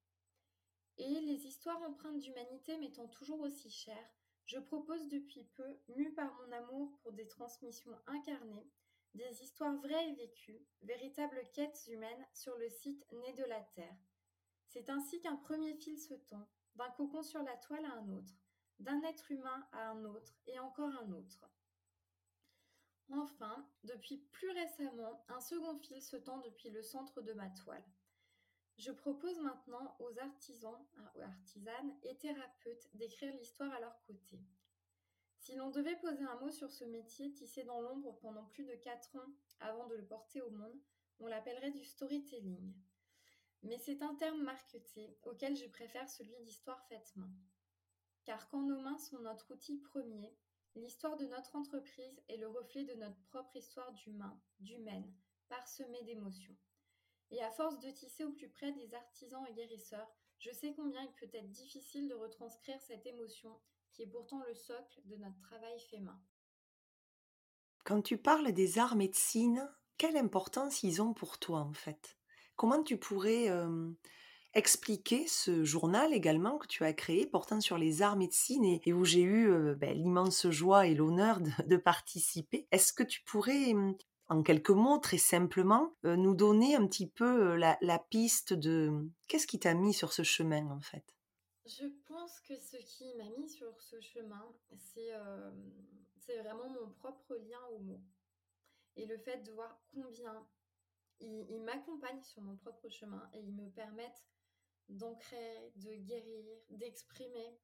[1.00, 4.14] Et les histoires empreintes d'humanité m'étant toujours aussi chères,
[4.46, 8.72] je propose depuis peu, mue par mon amour pour des transmissions incarnées,
[9.16, 13.98] des histoires vraies et vécues, véritables quêtes humaines sur le site Né de la Terre.
[14.68, 18.34] C'est ainsi qu'un premier fil se tend, d'un cocon sur la toile à un autre,
[18.80, 21.50] d'un être humain à un autre et encore un autre.
[23.10, 27.86] Enfin, depuis plus récemment, un second fil se tend depuis le centre de ma toile.
[28.78, 30.86] Je propose maintenant aux artisans,
[31.22, 34.42] artisanes et thérapeutes d'écrire l'histoire à leur côté.
[35.46, 38.74] Si l'on devait poser un mot sur ce métier tissé dans l'ombre pendant plus de
[38.74, 40.82] quatre ans avant de le porter au monde,
[41.20, 42.74] on l'appellerait du storytelling.
[43.62, 47.30] Mais c'est un terme marqueté auquel je préfère celui d'histoire faite main.
[48.24, 50.36] Car quand nos mains sont notre outil premier,
[50.74, 55.14] l'histoire de notre entreprise est le reflet de notre propre histoire d'humain, d'humaine,
[55.48, 56.58] parsemée d'émotions.
[57.30, 61.04] Et à force de tisser au plus près des artisans et guérisseurs, je sais combien
[61.04, 63.56] il peut être difficile de retranscrire cette émotion
[63.96, 66.20] qui est pourtant le socle de notre travail fait main.
[67.86, 72.18] Quand tu parles des arts médecine, quelle importance ils ont pour toi en fait?
[72.58, 73.50] Comment tu pourrais
[74.54, 79.06] expliquer ce journal également que tu as créé portant sur les arts médecine et, où
[79.06, 82.68] j'ai eu ben, l'immense joie et l'honneur de, participer?
[82.72, 83.74] Est-ce que tu pourrais
[84.28, 89.60] en quelques mots, très simplement, nous donner un petit peu la, piste de qu'est-ce qui
[89.60, 91.15] t'a mis sur ce chemin en fait?
[91.66, 97.64] Je pense que ce qui m'a mis sur ce chemin, c'est vraiment mon propre lien
[97.72, 98.02] au mot.
[98.96, 100.48] Et le fait de voir combien
[101.20, 104.26] ils, m'accompagnent sur mon propre chemin et ils me permettent
[104.90, 107.60] d'ancrer, de guérir, d'exprimer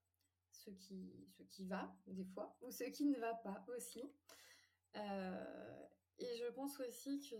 [0.51, 4.03] ce qui, va des fois ou ce qui ne va pas aussi.
[4.95, 5.85] Euh,
[6.17, 7.35] et je pense aussi que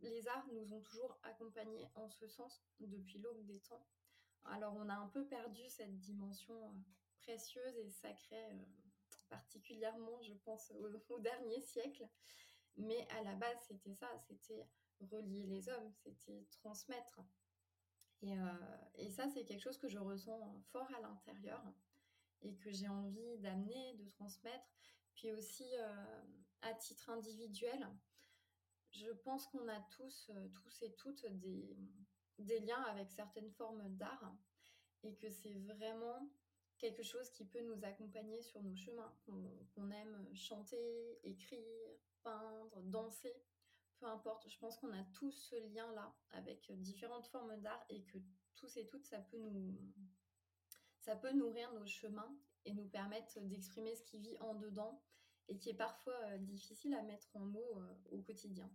[0.00, 3.84] les arts nous ont toujours accompagnés en ce sens depuis l'aube des temps.
[4.44, 6.72] Alors on a un peu perdu cette dimension euh,
[7.20, 8.64] précieuse et sacrée, euh,
[9.28, 10.72] particulièrement je pense
[11.08, 12.08] au, dernier siècle.
[12.76, 14.66] Mais à la base c'était ça, c'était
[15.00, 17.20] relier les hommes, c'était transmettre.
[18.22, 21.62] Et, euh, et ça c'est quelque chose que je ressens fort à l'intérieur
[22.42, 24.66] et que j'ai envie d'amener, de transmettre.
[25.14, 25.68] Puis aussi
[26.62, 27.86] à titre individuel,
[28.92, 31.76] je pense qu'on a tous, tous et toutes des,
[32.40, 34.36] des liens avec certaines formes d'art
[35.02, 36.30] et que c'est vraiment
[36.78, 41.90] quelque chose qui peut nous accompagner sur nos chemins, qu'on aime chanter, écrire,
[42.22, 43.34] peindre, danser,
[43.98, 44.48] peu importe.
[44.48, 48.18] Je pense qu'on a tous ce lien-là avec différentes formes d'art et que
[48.56, 49.78] tous et toutes, ça peut nous,
[51.00, 55.02] ça peut nourrir nos chemins et nous permettre d'exprimer ce qui vit en dedans
[55.48, 58.70] et qui est parfois euh, difficile à mettre en mots euh, au quotidien.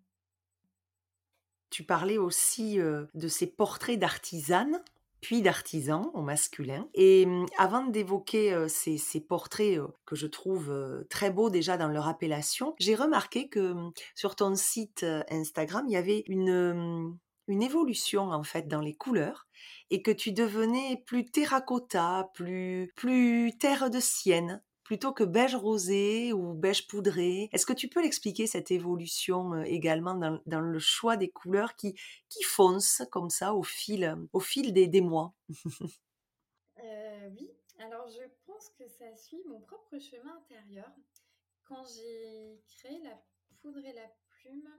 [1.75, 4.81] Tu parlais aussi euh, de ces portraits d'artisanes
[5.19, 6.88] puis d'artisans au masculin.
[6.93, 10.73] Et hum, avant d'évoquer ces, ces, portraits que je trouve
[11.09, 15.91] très beaux déjà dans leur appellation, j'ai remarqué que hum, sur ton site Instagram, il
[15.91, 17.17] y avait une, hum,
[17.49, 19.45] une évolution en fait dans les couleurs
[19.89, 26.54] et que tu devenais plus terracotta, plus terre de sienne plutôt que beige rosé ou
[26.54, 27.50] beige poudré.
[27.52, 30.13] Est-ce que tu peux l'expliquer cette évolution euh, également
[30.45, 31.95] dans, le choix des couleurs qui,
[32.30, 34.15] qui foncent comme ça au fil,
[34.71, 35.34] des, des mois?
[36.78, 40.91] Euh, Oui, alors je pense que ça suit mon propre chemin intérieur.
[41.63, 43.19] Quand j'ai créé la
[43.62, 44.69] poudre et la plume,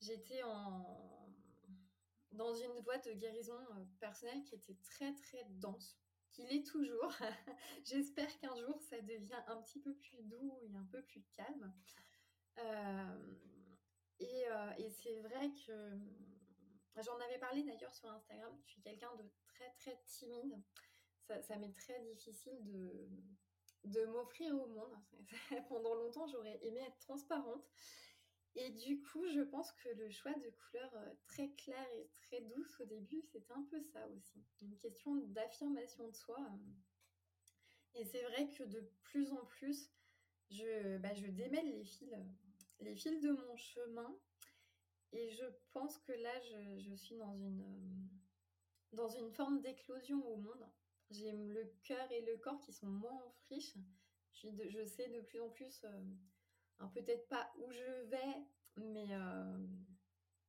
[0.00, 1.32] j'étais en...
[2.32, 6.01] dans une voie de guérison euh, personnelle qui était très très dense
[6.32, 7.12] qu'il est toujours.
[7.84, 11.72] J'espère qu'un jour ça devient un petit peu plus doux et un peu plus calme.
[12.58, 13.36] Euh,
[14.20, 15.98] euh, et, c'est vrai que
[16.96, 18.52] j'en avais parlé d'ailleurs sur Instagram.
[18.64, 20.60] Je suis quelqu'un de très très timide.
[21.42, 22.58] Ça, m'est très difficile
[23.84, 24.96] de m'offrir au monde.
[25.68, 27.64] Pendant longtemps, j'aurais aimé être transparente.
[28.54, 32.40] Et du coup, je pense que le choix de couleurs euh, très claires et très
[32.42, 34.44] douces au début, c'était un peu ça aussi.
[34.60, 36.38] Une question d'affirmation de soi.
[36.38, 38.00] Euh.
[38.00, 39.90] Et c'est vrai que de plus en plus,
[40.50, 42.12] je, bah, démêle les fils,
[42.80, 44.18] les fils de mon chemin.
[45.12, 46.40] Et je pense que là,
[46.78, 50.66] je, suis dans une, euh, dans une forme d'éclosion au monde.
[51.10, 53.74] J'ai le cœur et le corps qui sont moins en friche.
[54.32, 55.84] Je sais de plus en plus
[56.88, 59.08] peut-être pas où je vais, mais,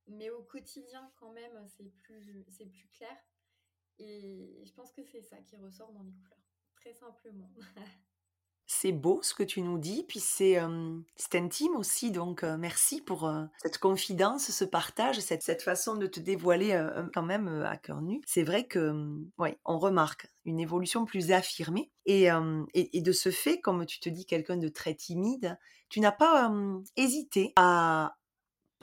[0.06, 1.92] mais au quotidien quand même, c'est
[2.66, 3.16] plus clair.
[3.98, 6.44] Et je pense que c'est ça qui ressort dans les couleurs,
[6.74, 7.52] très simplement.
[8.66, 10.58] C'est beau ce que tu nous dis, puis c'est
[11.34, 17.22] intime aussi, donc merci pour cette confidence, ce partage, cette, façon de te dévoiler quand
[17.22, 18.22] même à cœur nu.
[18.26, 22.28] C'est vrai que, ouais, on remarque une évolution plus affirmée, et,
[22.74, 26.50] et, de ce fait, comme tu te dis quelqu'un de très timide, tu n'as pas
[26.96, 28.16] hésité à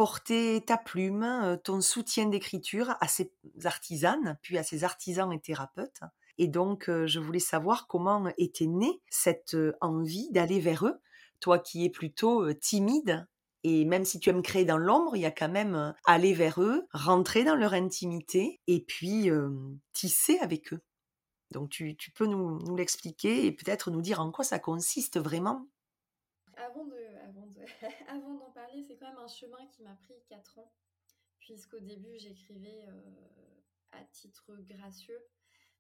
[0.01, 3.31] porter ta plume, ton soutien d'écriture à ces
[3.65, 6.01] artisanes, puis à ces artisans et thérapeutes,
[6.37, 10.99] et donc, je voulais savoir comment était née cette envie d'aller vers eux,
[11.39, 13.27] toi qui es plutôt timide.
[13.63, 16.61] Et même si tu aimes créer dans l'ombre, il y a quand même aller vers
[16.61, 19.29] eux, rentrer dans leur intimité et puis
[19.93, 20.81] tisser avec eux.
[21.51, 25.67] Donc tu, peux nous, l'expliquer et peut-être nous dire en quoi ça consiste vraiment?
[26.57, 27.01] Avant d'en
[28.07, 30.71] avant parler, c'est quand même un chemin qui m'a pris 4 ans,
[31.39, 32.85] puisqu'au début j'écrivais
[33.91, 35.19] à titre gracieux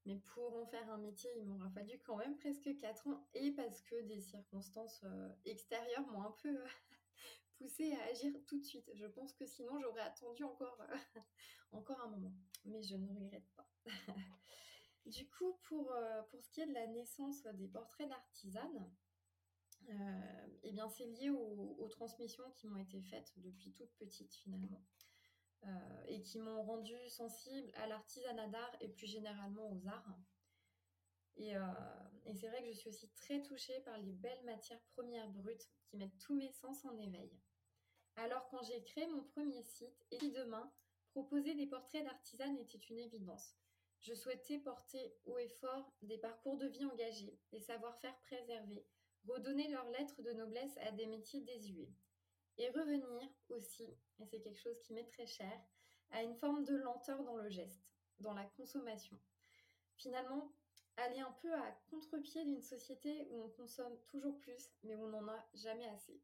[0.05, 3.51] mais pour en faire un métier, il m'aura fallu quand même presque 4 ans et
[3.51, 6.63] parce que des circonstances euh, extérieures m'ont un peu
[7.57, 8.89] poussé à agir tout de suite.
[8.95, 10.83] Je pense que sinon j'aurais attendu encore,
[11.71, 12.33] encore un moment,
[12.65, 13.67] mais je ne regrette pas.
[15.05, 18.91] du coup, pour, euh, pour ce qui est de la naissance des portraits d'artisanes,
[19.89, 24.83] euh, eh bien c'est lié aux transmissions qui m'ont été faites depuis toute petite finalement.
[25.67, 30.17] Euh, et qui m'ont rendu sensible à l'artisanat d'art et plus généralement aux arts.
[31.35, 31.61] Et, euh,
[32.25, 35.69] et c'est vrai que je suis aussi très touchée par les belles matières premières brutes
[35.85, 37.31] qui mettent tous mes sens en éveil.
[38.15, 40.73] Alors quand j'ai créé mon premier site, et demain,
[41.11, 43.55] proposer des portraits d'artisanes était une évidence.
[43.99, 48.87] Je souhaitais porter haut et fort des parcours de vie engagés, des savoir-faire préservés,
[49.27, 51.93] redonner leurs lettres de noblesse à des métiers désuets.
[52.61, 55.51] Et revenir aussi, et c'est quelque chose qui m'est très cher,
[56.11, 57.81] à une forme de lenteur dans le geste,
[58.19, 59.17] dans la consommation.
[59.95, 60.53] Finalement,
[60.97, 65.07] aller un peu à contre-pied d'une société où on consomme toujours plus, mais où on
[65.07, 66.21] n'en a jamais assez.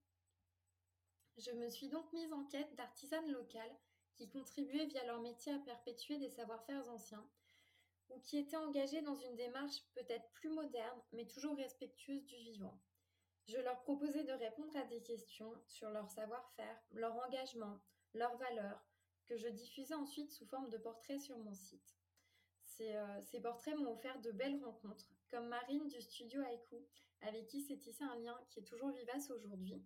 [1.38, 3.76] Je me suis donc mise en quête d'artisanes locales
[4.13, 7.28] qui contribuaient via leur métier à perpétuer des savoir-faire anciens,
[8.10, 12.80] ou qui étaient engagées dans une démarche peut-être plus moderne, mais toujours respectueuse du vivant.
[13.48, 17.80] Je leur proposais de répondre à des questions sur leur savoir-faire, leur engagement,
[18.14, 18.86] leurs valeurs,
[19.26, 21.98] que je diffusais ensuite sous forme de portraits sur mon site.
[22.62, 26.86] Ces, euh, portraits m'ont offert de belles rencontres, comme Marine du studio Haiku,
[27.22, 29.82] avec qui s'est tissé un lien qui est toujours vivace aujourd'hui.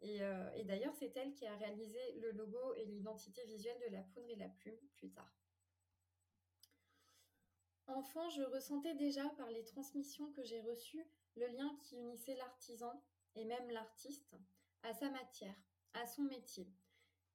[0.00, 3.92] Et, euh, et d'ailleurs, c'est elle qui a réalisé le logo et l'identité visuelle de
[3.92, 5.32] la poudre et la plume plus tard.
[7.88, 11.04] Enfant, je ressentais déjà par les transmissions que j'ai reçues
[11.36, 13.02] le lien qui unissait l'artisan
[13.34, 14.36] et même l'artiste
[14.82, 15.56] à sa matière,
[15.94, 16.70] à son métier.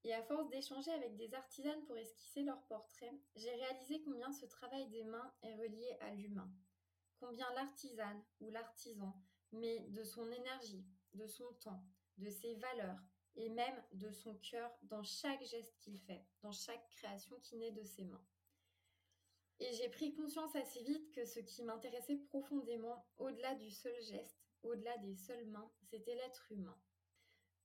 [0.04, 4.46] Et à force d'échanger avec des artisanes pour esquisser leurs portraits, j'ai réalisé combien ce
[4.46, 6.50] travail des mains est relié à l'humain.
[7.20, 9.14] Combien l'artisane ou l'artisan
[9.52, 11.84] met de son énergie, de son temps,
[12.18, 13.00] de ses valeurs
[13.36, 17.72] et même de son cœur dans chaque geste qu'il fait, dans chaque création qui naît
[17.72, 18.26] de ses mains.
[19.60, 24.40] Et j'ai pris conscience assez vite que ce qui m'intéressait profondément, au-delà du seul geste,
[24.64, 26.78] au-delà des seules mains, c'était l'être humain.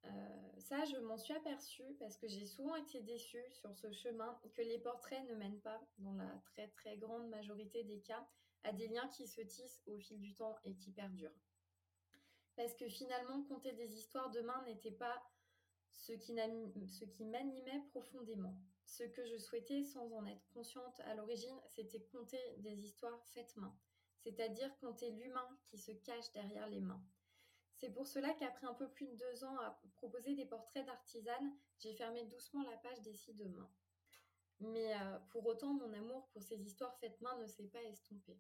[0.04, 4.40] Euh, ça, je m'en suis aperçue parce que j'ai souvent été déçue sur ce chemin
[4.54, 8.26] que les portraits ne mènent pas, dans la très très grande majorité des cas,
[8.64, 11.38] à des liens qui se tissent au fil du temps et qui perdurent.
[12.56, 15.22] Parce que finalement, compter des histoires de main n'était pas
[15.94, 16.32] ce qui
[17.24, 18.56] m'animait profondément.
[18.84, 23.56] Ce que je souhaitais sans en être consciente à l'origine, c'était compter des histoires faites
[23.56, 23.74] main,
[24.18, 27.02] c'est-à-dire compter l'humain qui se cache derrière les mains.
[27.76, 31.52] C'est pour cela qu'après un peu plus de deux ans à proposer des portraits d'artisanes,
[31.78, 33.70] j'ai fermé doucement la page des six de main.
[34.60, 38.38] Mais euh, pour autant, mon amour pour ces histoires faites main ne s'est pas estompé.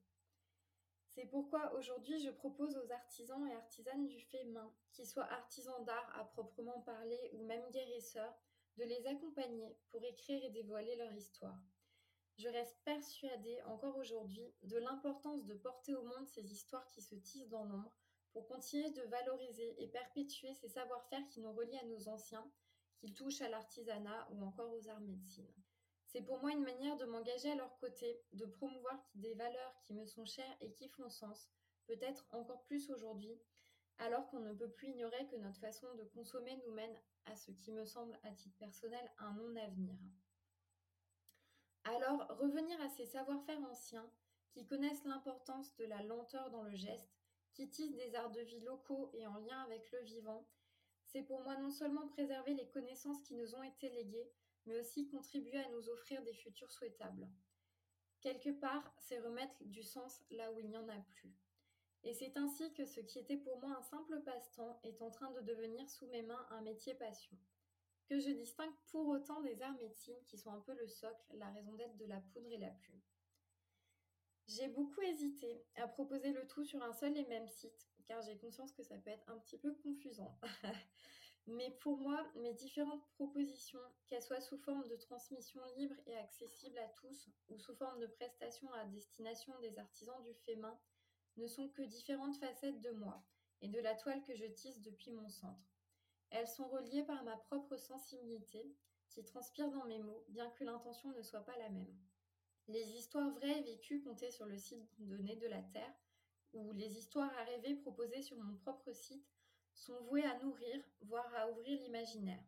[1.14, 5.84] C'est pourquoi aujourd'hui je propose aux artisans et artisanes du fait main, qui soient artisans
[5.84, 8.34] d'art à proprement parler ou même guérisseurs,
[8.78, 11.60] de les accompagner pour écrire et dévoiler leur histoire.
[12.38, 17.14] Je reste persuadée encore aujourd'hui de l'importance de porter au monde ces histoires qui se
[17.14, 17.92] tissent dans l'ombre
[18.32, 22.50] pour continuer de valoriser et perpétuer ces savoir-faire qui nous relient à nos anciens,
[22.96, 25.61] qu'ils touchent à l'artisanat ou encore aux arts médecine.
[26.12, 29.94] C'est pour moi une manière de m'engager à leur côté, de promouvoir des valeurs qui
[29.94, 31.48] me sont chères et qui font sens,
[31.86, 33.40] peut-être encore plus aujourd'hui,
[33.96, 36.94] alors qu'on ne peut plus ignorer que notre façon de consommer nous mène
[37.24, 39.96] à ce qui me semble à titre personnel un non-avenir.
[41.84, 44.08] Alors, revenir à ces savoir-faire anciens
[44.50, 47.16] qui connaissent l'importance de la lenteur dans le geste,
[47.54, 50.46] qui tissent des arts de vie locaux et en lien avec le vivant,
[51.06, 54.30] c'est pour moi non seulement préserver les connaissances qui nous ont été léguées,
[54.66, 57.28] mais aussi contribuer à nous offrir des futurs souhaitables.
[58.20, 61.34] Quelque part, c'est remettre du sens là où il n'y en a plus.
[62.04, 65.30] Et c'est ainsi que ce qui était pour moi un simple passe-temps est en train
[65.30, 67.36] de devenir sous mes mains un métier passion.
[68.06, 71.50] Que je distingue pour autant des arts médecines qui sont un peu le socle, la
[71.50, 73.00] raison d'être de la poudre et la plume.
[74.46, 78.36] J'ai beaucoup hésité à proposer le tout sur un seul et même site, car j'ai
[78.36, 80.36] conscience que ça peut être un petit peu confusant.
[81.46, 86.78] Mais pour moi, mes différentes propositions, qu'elles soient sous forme de transmission libre et accessible
[86.78, 90.78] à tous, ou sous forme de prestations à destination des artisans du fait main,
[91.36, 93.24] ne sont que différentes facettes de moi
[93.60, 95.72] et de la toile que je tisse depuis mon centre.
[96.30, 98.74] Elles sont reliées par ma propre sensibilité,
[99.08, 101.94] qui transpire dans mes mots, bien que l'intention ne soit pas la même.
[102.68, 105.94] Les histoires vraies vécues comptées sur le site Nez de la Terre,
[106.52, 109.26] ou les histoires à rêver proposées sur mon propre site,
[109.74, 112.44] sont vouées à nourrir, voire à ouvrir l'imaginaire.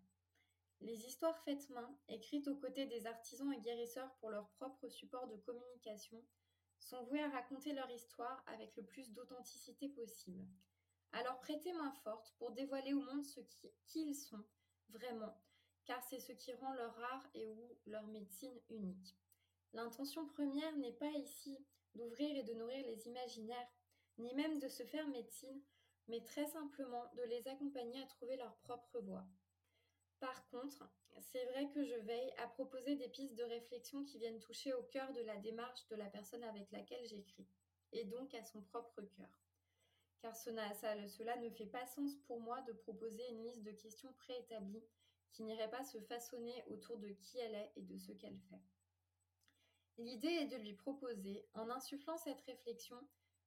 [0.81, 5.27] Les histoires faites main, écrites aux côtés des artisans et guérisseurs pour leur propre support
[5.29, 6.23] de communication,
[6.79, 10.47] sont voués à raconter leur histoire avec le plus d'authenticité possible.
[11.13, 13.41] Alors prêtez main forte pour dévoiler au monde ce
[13.87, 14.45] qu'ils sont,
[14.91, 15.41] vraiment,
[15.85, 19.17] car c'est ce qui rend leur art et ou leur médecine unique.
[19.73, 21.65] L'intention première n'est pas ici
[21.95, 23.69] d'ouvrir et de nourrir les imaginaires,
[24.19, 25.63] ni même de se faire médecine,
[26.09, 29.27] mais très simplement de les accompagner à trouver leur propre voie.
[30.21, 30.89] Par contre,
[31.21, 34.83] c'est vrai que je veille à proposer des pistes de réflexion qui viennent toucher au
[34.85, 37.47] cœur de la démarche de la personne avec laquelle j'écris,
[37.93, 39.45] et donc à son propre cœur.
[40.21, 44.89] Car cela, ne fait pas sens pour moi de proposer une liste de questions préétablies
[45.33, 48.63] qui n'irait pas se façonner autour de qui elle est et de ce qu'elle fait.
[49.99, 52.97] L'idée est de lui proposer, en insufflant cette réflexion,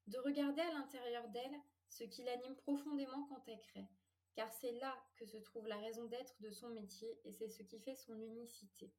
[0.07, 3.87] de regarder à l'intérieur d'elle ce qui l'anime profondément quand elle crée,
[4.35, 7.63] car c'est là que se trouve la raison d'être de son métier et c'est ce
[7.63, 8.91] qui fait son unicité.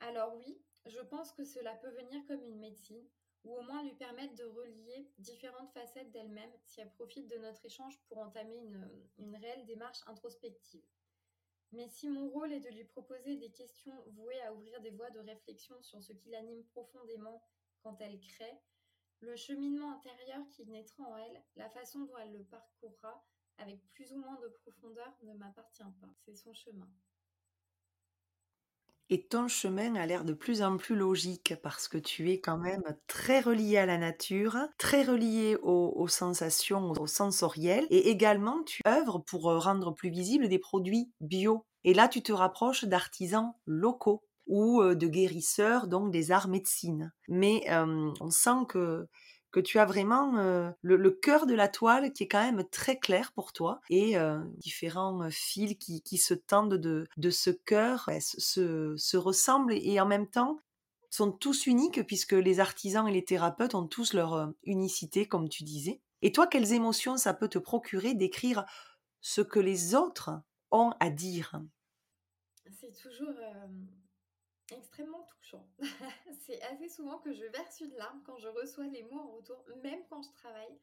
[0.00, 3.08] Alors oui, je pense que cela peut venir comme une médecine,
[3.44, 7.64] ou au moins lui permettre de relier différentes facettes d'elle-même si elle profite de notre
[7.64, 8.56] échange pour entamer
[9.18, 10.84] une, réelle démarche introspective.
[11.72, 15.10] Mais si mon rôle est de lui proposer des questions vouées à ouvrir des voies
[15.10, 17.42] de réflexion sur ce qui l'anime profondément
[17.82, 18.58] quand elle crée,
[19.20, 23.24] le cheminement intérieur qui naîtra en elle, la façon dont elle le parcourra,
[23.58, 26.14] avec plus ou moins de profondeur ne m'appartient pas.
[26.24, 26.88] C'est son chemin.
[29.10, 32.58] Et ton chemin a l'air de plus en plus logique parce que tu es quand
[32.58, 38.82] même très relié à la nature, très relié aux, sensations, aux sensoriels, et également tu
[38.86, 41.64] œuvres pour euh, rendre plus visibles des produits bio.
[41.84, 47.12] Et là, tu te rapproches d'artisans locaux ou de guérisseurs, donc des arts médecines.
[47.28, 49.06] Mais on sent que
[49.50, 53.32] que tu as vraiment le, cœur de la toile qui est quand même très clair
[53.32, 54.16] pour toi et
[54.58, 60.28] différents fils qui, se tendent de, de ce cœur se, se, ressemblent et en même
[60.28, 60.58] temps
[61.10, 65.64] sont tous uniques puisque les artisans et les thérapeutes ont tous leur unicité comme tu
[65.64, 66.00] disais.
[66.20, 68.64] Et toi, quelles émotions ça peut te procurer d'écrire
[69.20, 70.30] ce que les autres
[70.70, 71.60] ont à dire?
[72.70, 73.32] C'est toujours
[74.70, 75.66] extrêmement touchant.
[76.46, 79.64] c'est assez souvent que je verse une larme quand je reçois les mots en retour,
[79.82, 80.78] même quand je travaille,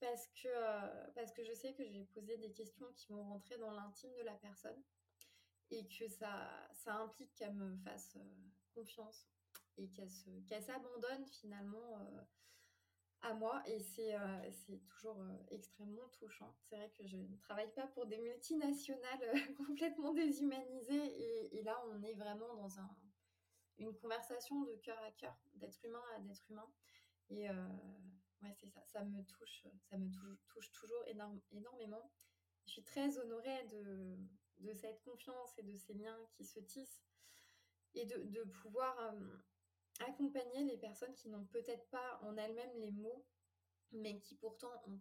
[0.00, 3.22] parce que, euh, parce que je sais que je vais poser des questions qui vont
[3.22, 4.82] rentrer dans l'intime de la personne
[5.70, 9.26] et que ça, ça implique qu'elle me fasse euh, confiance
[9.76, 12.20] et qu'elle s'abandonne finalement euh,
[13.22, 14.16] à moi et c'est
[14.88, 16.54] toujours extrêmement touchant.
[16.62, 21.82] C'est vrai que je ne travaille pas pour des multinationales complètement déshumanisées et, et, là
[21.88, 22.96] on est vraiment dans un,
[23.80, 26.70] une conversation de cœur à cœur, d'être humain à d'être humain.
[27.30, 27.68] Et euh,
[28.42, 31.04] ouais, c'est ça, ça me touche, ça me touche, toujours
[31.50, 32.12] énormément.
[32.66, 34.16] Je suis très honorée de,
[34.58, 37.02] de, cette confiance et de ces liens qui se tissent
[37.94, 39.36] et de, de pouvoir euh,
[40.08, 43.24] accompagner les personnes qui n'ont peut-être pas en elles-mêmes les mots,
[43.92, 45.00] mais qui pourtant ont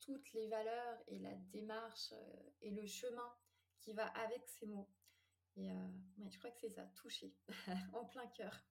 [0.00, 3.32] toutes les valeurs et la démarche euh, et le chemin
[3.80, 4.88] qui va avec ces mots.
[5.56, 5.74] Et euh,
[6.30, 7.32] je crois que c'est ça, toucher
[7.92, 8.64] en plein cœur.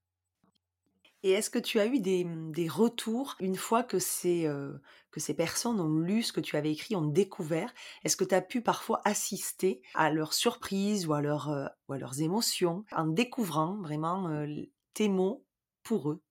[1.25, 4.73] Et est-ce que tu as eu des, des retours une fois que ces, euh,
[5.09, 7.73] que ces personnes ont lu ce que tu avais écrit, ont découvert?
[8.03, 11.97] Est-ce que tu as pu parfois assister à leurs surprises ou à, leur, ou à
[11.97, 14.45] leurs émotions en découvrant vraiment
[14.93, 15.45] tes mots?
[15.83, 16.23] Pour eux?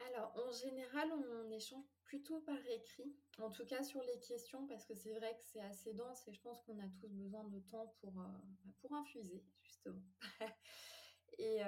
[0.00, 4.84] Alors, en général, on échange plutôt par écrit, en tout cas sur les questions, parce
[4.84, 7.60] que c'est vrai que c'est assez dense et je pense qu'on a tous besoin de
[7.60, 8.24] temps pour, euh,
[8.64, 10.02] bah, pour infuser, justement.
[11.38, 11.60] et,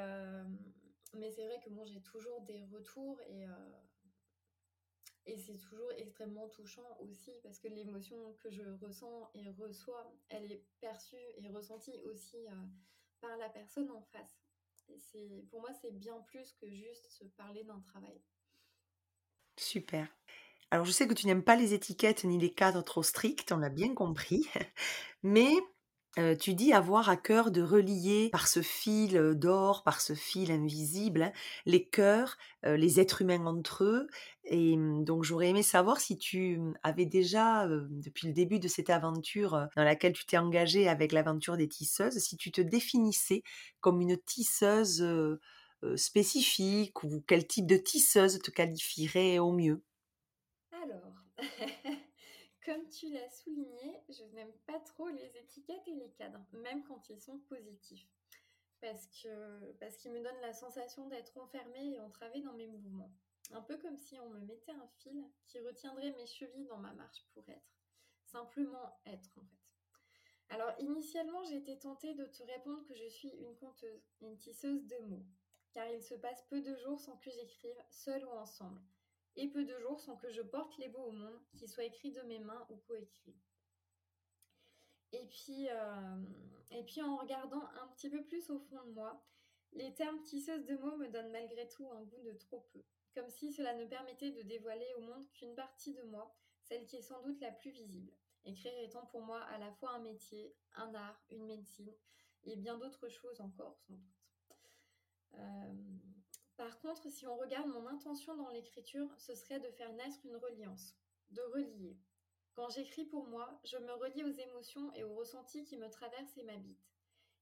[1.14, 3.46] mais c'est vrai que moi j'ai toujours des retours et,
[5.26, 10.50] Et c'est toujours extrêmement touchant aussi parce que l'émotion que je ressens et reçois, elle
[10.50, 12.46] est perçue et ressentie aussi
[13.20, 14.41] par la personne en face.
[15.50, 18.20] Pour moi, c'est bien plus que juste se parler d'un travail.
[19.56, 20.08] Super.
[20.70, 23.58] Alors, je sais que tu n'aimes pas les étiquettes ni les cadres trop stricts, on
[23.58, 24.48] l'a bien compris,
[25.22, 25.52] mais
[26.40, 31.32] tu dis avoir à cœur de relier par ce fil d'or, par ce fil invisible,
[31.66, 34.06] les cœurs, les êtres humains entre eux.
[34.44, 38.68] Et mmh, donc j'aurais aimé savoir si tu mmh, avais déjà, depuis le début de
[38.68, 43.42] cette aventure dans laquelle tu t'es engagée avec l'aventure des tisseuses, si tu te définissais
[43.80, 45.02] comme une tisseuse
[45.96, 49.82] spécifique ou quel type de tisseuse te qualifierait au mieux?
[50.72, 51.14] Alors,
[52.64, 57.08] Comme tu l'as souligné, je n'aime pas trop les étiquettes et les cadres, même quand
[57.08, 58.08] ils sont positifs.
[58.80, 63.12] Parce qu'ils me donnent la sensation d'être enfermée et entravée dans mes mouvements.
[63.50, 66.92] Un peu comme si on me mettait un fil qui retiendrait mes chevilles dans ma
[66.92, 67.76] marche pour être.
[68.24, 70.54] Simplement être en fait.
[70.54, 74.98] Alors initialement j'étais tentée de te répondre que je suis une conteuse, une tisseuse de
[74.98, 75.26] mots.
[75.72, 78.80] Car il se passe peu de jours sans que j'écrive, seule ou ensemble
[79.36, 82.12] et peu de jours sans que je porte les mots au monde, qu'ils soient écrits
[82.12, 83.36] de mes mains ou coécrits.
[85.12, 86.22] Et puis, euh,
[86.70, 89.22] et puis en regardant un petit peu plus au fond de moi,
[89.72, 92.82] les termes tisseuse de mots me donnent malgré tout un goût de trop peu,
[93.14, 96.96] comme si cela ne permettait de dévoiler au monde qu'une partie de moi, celle qui
[96.96, 98.12] est sans doute la plus visible.
[98.44, 101.92] Écrire étant pour moi à la fois un métier, un art, une médecine
[102.44, 104.22] et bien d'autres choses encore sans doute.
[105.34, 105.74] Euh,
[106.62, 110.36] par contre, si on regarde mon intention dans l'écriture, ce serait de faire naître une
[110.36, 110.94] reliance,
[111.30, 111.98] de relier.
[112.54, 116.38] Quand j'écris pour moi, je me relie aux émotions et aux ressentis qui me traversent
[116.38, 116.88] et m'habitent.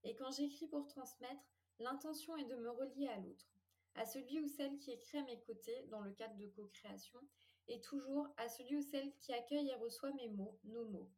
[0.04, 1.44] Et quand j'écris pour transmettre,
[1.80, 3.52] l'intention est de me relier à l'autre,
[3.94, 7.20] à celui ou celle qui écrit à mes côtés dans le cadre de co-création,
[7.68, 11.10] et toujours à celui ou celle qui accueille et reçoit mes mots, nos mots.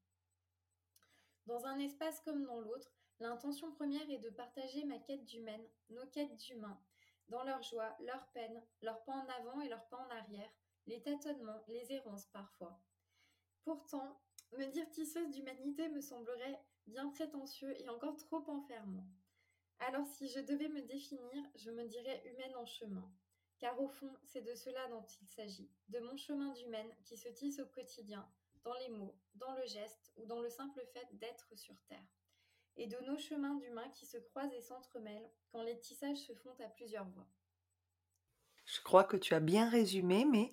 [1.46, 6.06] Dans un espace comme dans l'autre, l'intention première est de partager ma quête d'humaine, nos
[6.06, 6.82] quêtes d'humains,
[7.32, 10.50] dans leur joie, leur peine, leur pas en avant et leur pas en arrière,
[10.86, 12.78] les tâtonnements, les errances parfois.
[13.64, 14.20] Pourtant,
[14.52, 19.06] me dire tisseuse d'humanité me semblerait bien prétentieux et encore trop enfermant.
[19.78, 23.10] Alors si je devais me définir, je me dirais humaine en chemin.
[23.58, 27.28] Car au fond, c'est de cela dont il s'agit, de mon chemin d'humaine qui se
[27.28, 28.28] tisse au quotidien,
[28.62, 32.21] dans les mots, dans le geste ou dans le simple fait d'être sur Terre
[32.76, 36.54] et de nos chemins d'humains qui se croisent et s'entremêlent quand les tissages se font
[36.64, 37.26] à plusieurs voix.
[38.64, 40.50] Je crois que tu as bien résumé, mais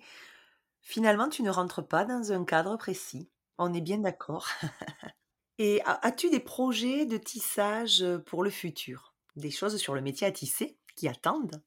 [0.80, 3.30] finalement tu ne rentres pas dans un cadre précis.
[3.58, 4.48] On est bien d'accord.
[5.58, 9.14] et as-tu des projets de tissage pour le futur?
[9.36, 11.62] Des choses sur le métier à tisser qui attendent?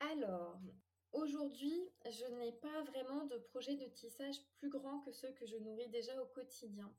[0.00, 0.58] Alors,
[1.12, 5.56] aujourd'hui, je n'ai pas vraiment de projet de tissage plus grand que ceux que je
[5.56, 6.92] nourris déjà au quotidien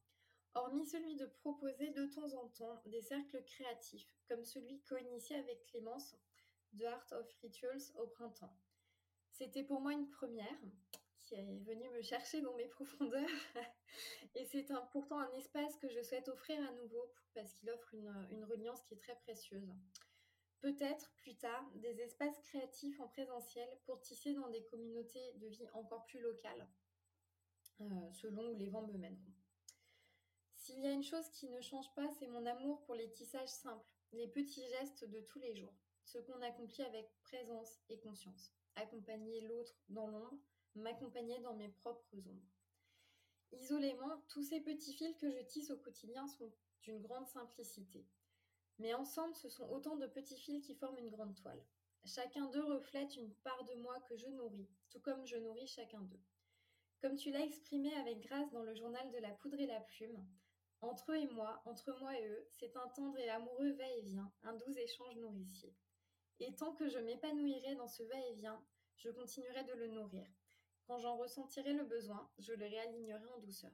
[0.55, 5.65] hormis celui de proposer de temps en temps des cercles créatifs, comme celui co-initié avec
[5.65, 6.15] Clémence
[6.73, 8.55] de Art of Rituals au printemps.
[9.31, 10.59] C'était pour moi une première
[11.17, 13.29] qui est venue me chercher dans mes profondeurs
[14.35, 18.45] et c'est pourtant un espace que je souhaite offrir à nouveau parce qu'il offre une,
[18.45, 19.73] reliance qui est très précieuse.
[20.59, 25.67] Peut-être plus tard des espaces créatifs en présentiel pour tisser dans des communautés de vie
[25.73, 26.67] encore plus locales,
[27.81, 29.33] euh, selon où les vents me mèneront.
[30.63, 33.49] S'il y a une chose qui ne change pas, c'est mon amour pour les tissages
[33.49, 38.53] simples, les petits gestes de tous les jours, ce qu'on accomplit avec présence et conscience.
[38.77, 40.39] Accompagner l'autre dans l'ombre,
[40.75, 42.55] m'accompagner dans mes propres ombres.
[43.51, 46.53] Isolément, tous ces petits fils que je tisse au quotidien sont
[46.83, 48.07] d'une grande simplicité.
[48.79, 51.65] Mais ensemble, ce sont autant de petits fils qui forment une grande toile.
[52.05, 55.99] Chacun d'eux reflète une part de moi que je nourris, tout comme je nourris chacun
[56.03, 56.23] d'eux.
[57.01, 60.25] Comme tu l'as exprimé avec grâce dans le journal de la poudre et la plume,
[60.83, 64.53] entre eux et moi, entre moi et eux, c'est un tendre et amoureux va-et-vient, un
[64.53, 65.73] doux échange nourricier.
[66.39, 68.61] Et tant que je m'épanouirai dans ce va-et-vient,
[68.97, 70.27] je continuerai de le nourrir.
[70.85, 73.71] Quand j'en ressentirai le besoin, je le réalignerai en douceur.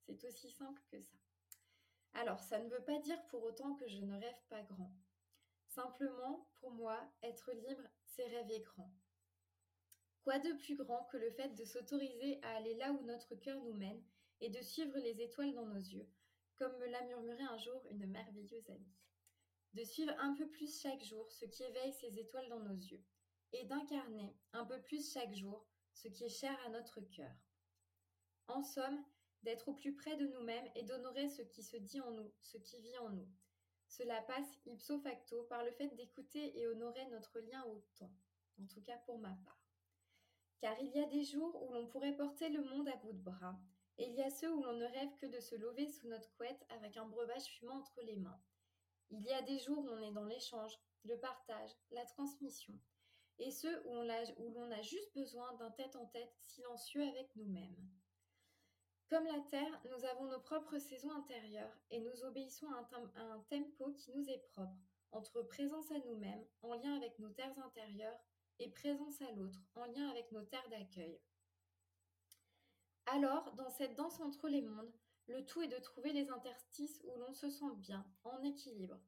[0.00, 1.16] C'est aussi simple que ça.
[2.14, 4.92] Alors, ça ne veut pas dire pour autant que je ne rêve pas grand.
[5.68, 8.92] Simplement, pour moi, être libre, c'est rêver grand.
[10.24, 13.62] Quoi de plus grand que le fait de s'autoriser à aller là où notre cœur
[13.62, 14.02] nous mène
[14.40, 16.08] et de suivre les étoiles dans nos yeux,
[16.60, 18.94] comme me l'a murmuré un jour une merveilleuse amie.
[19.72, 23.02] De suivre un peu plus chaque jour ce qui éveille ces étoiles dans nos yeux,
[23.54, 27.34] et d'incarner un peu plus chaque jour ce qui est cher à notre cœur.
[28.46, 29.02] En somme,
[29.42, 32.58] d'être au plus près de nous-mêmes et d'honorer ce qui se dit en nous, ce
[32.58, 33.28] qui vit en nous.
[33.88, 38.12] Cela passe ipso facto par le fait d'écouter et honorer notre lien au temps,
[38.60, 39.64] en tout cas pour ma part.
[40.58, 43.22] Car il y a des jours où l'on pourrait porter le monde à bout de
[43.22, 43.58] bras,
[44.00, 46.34] et il y a ceux où l'on ne rêve que de se lever sous notre
[46.36, 48.40] couette avec un breuvage fumant entre les mains.
[49.10, 50.72] Il y a des jours où on est dans l'échange,
[51.04, 52.72] le partage, la transmission,
[53.38, 57.76] et ceux où l'on a juste besoin d'un tête-en-tête silencieux avec nous-mêmes.
[59.10, 63.92] Comme la Terre, nous avons nos propres saisons intérieures et nous obéissons à un, tempo
[63.92, 64.78] qui nous est propre,
[65.12, 68.20] entre présence à nous-mêmes, en lien avec nos terres intérieures,
[68.60, 71.18] et présence à l'autre, en lien avec nos terres d'accueil.
[73.12, 74.92] Alors, dans cette danse entre les mondes,
[75.26, 79.00] le tout est de trouver les interstices où l'on se sent bien, en équilibre,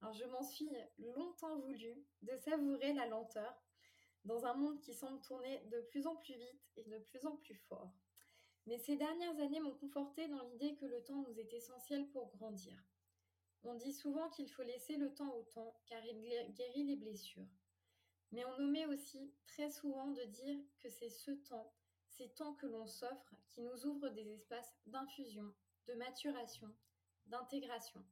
[0.00, 3.60] alors je m'en suis longtemps voulu de savourer la lenteur
[4.24, 7.36] dans un monde qui semble tourner de plus en plus vite et de plus en
[7.36, 7.92] plus fort.
[8.66, 12.30] Mais ces dernières années m'ont conforté dans l'idée que le temps nous est essentiel pour
[12.36, 12.80] grandir.
[13.64, 16.20] On dit souvent qu'il faut laisser le temps au temps car il
[16.52, 17.48] guérit les blessures.
[18.30, 21.72] Mais on omet aussi très souvent de dire que c'est ce temps,
[22.18, 25.54] ces temps que l'on s'offre qui nous ouvrent des espaces d'infusion,
[25.86, 26.68] de maturation,
[27.26, 28.04] d'intégration.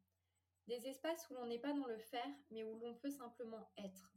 [0.68, 4.12] Des espaces où l'on n'est pas dans le faire, mais où l'on peut simplement être.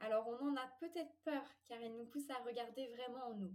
[0.00, 3.54] Alors on en a peut-être peur, car ils nous poussent à regarder vraiment en nous.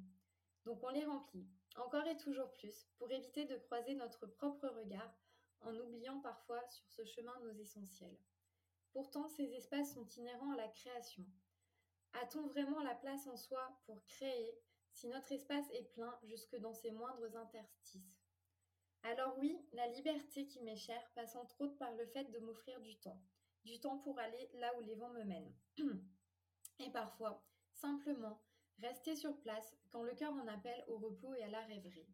[0.64, 5.14] Donc on les remplit, encore et toujours plus, pour éviter de croiser notre propre regard,
[5.60, 8.18] en oubliant parfois sur ce chemin nos essentiels.
[8.93, 11.26] Pourtant, ces espaces sont inhérents à la création.
[12.14, 14.57] A-t-on vraiment la place en soi pour créer
[14.91, 18.19] si notre espace est plein jusque dans ses moindres interstices
[19.03, 22.79] alors oui, la liberté qui m'est chère passe entre autres par le fait de m'offrir
[22.81, 23.21] du temps,
[23.63, 25.55] du temps pour aller là où les vents me mènent.
[26.79, 28.41] et parfois, simplement,
[28.79, 32.09] rester sur place quand le cœur en appelle au repos et à la rêverie.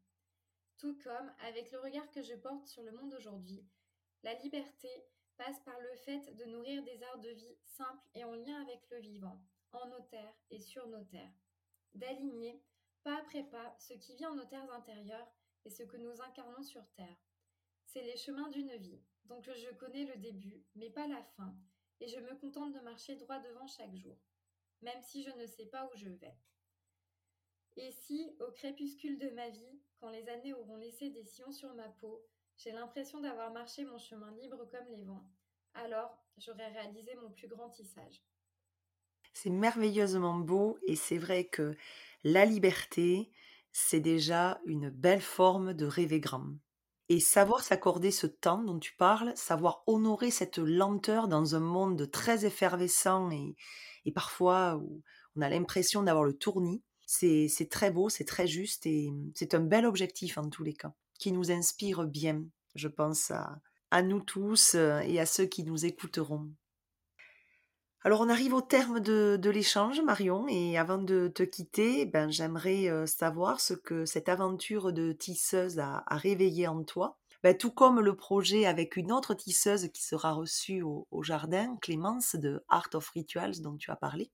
[0.77, 3.65] Tout comme, avec le regard que je porte sur le monde aujourd'hui,
[4.23, 4.89] la liberté
[5.37, 8.87] passe par le fait de nourrir des arts de vie simples et en lien avec
[8.91, 11.33] le vivant, en nos terres et sur nos terres.
[11.95, 12.61] D'aligner,
[13.03, 15.31] pas après pas, ce qui vient en nos terres intérieures
[15.63, 17.17] et ce que nous incarnons sur Terre.
[17.85, 21.55] C'est les chemins d'une vie, donc je connais le début, mais pas la fin,
[22.01, 24.17] et je me contente de marcher droit devant chaque jour,
[24.81, 26.35] même si je ne sais pas où je vais.
[27.77, 31.73] Et si, au crépuscule de ma vie, quand les années auront laissé des sillons sur
[31.75, 32.25] ma peau,
[32.57, 35.29] j'ai l'impression d'avoir marché mon chemin libre comme les vents,
[35.73, 38.21] alors j'aurai réalisé mon plus grand tissage.
[39.35, 41.75] C'est merveilleusement beau et c'est vrai que
[42.23, 43.29] la liberté,
[43.73, 46.47] c'est déjà une belle forme de rêver grand.
[47.09, 52.09] Et savoir s'accorder ce temps dont tu parles, savoir honorer cette lenteur dans un monde
[52.09, 55.03] très effervescent et, parfois où
[55.35, 59.59] on a l'impression d'avoir le tournis, c'est très beau, c'est très juste et c'est un
[59.59, 63.31] bel objectif en tous les cas, qui nous inspire bien, je pense,
[63.91, 66.49] à nous tous euh, et à ceux qui nous écouteront.
[68.05, 72.87] Alors on arrive au terme de, l'échange, Marion, et avant de te quitter, ben, j'aimerais
[72.87, 77.17] euh, savoir ce que cette aventure de tisseuse a, réveillé en toi.
[77.41, 82.35] Ben, tout comme le projet avec une autre tisseuse qui sera reçue au, jardin, Clémence
[82.35, 84.29] de Art of Rituals dont tu as parlé.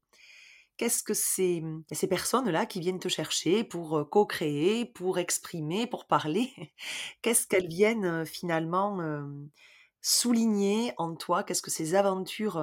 [0.75, 1.63] Qu'est-ce que ces,
[1.93, 6.51] ces personnes-là qui viennent te chercher pour euh, co-créer, pour exprimer, pour parler,
[7.21, 8.99] qu'est-ce qu'elles viennent euh, finalement
[10.01, 11.43] souligner en toi?
[11.43, 12.57] Qu'est-ce que ces aventures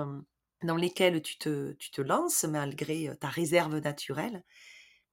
[0.63, 4.45] dans lesquelles tu te, lances malgré ta réserve naturelle.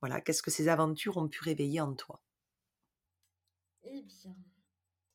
[0.02, 2.22] Voilà, qu'est-ce que ces aventures ont pu réveiller en toi?
[3.84, 4.36] Eh bien,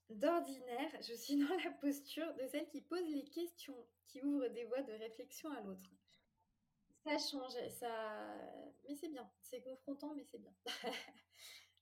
[0.09, 4.65] d'ordinaire, je suis dans la posture de celle qui pose les questions, qui ouvre des
[4.65, 5.91] voies de réflexion à l'autre.
[7.05, 8.37] Ça change, ça...
[8.89, 10.55] mais c'est bien, c'est confrontant, mais c'est bien.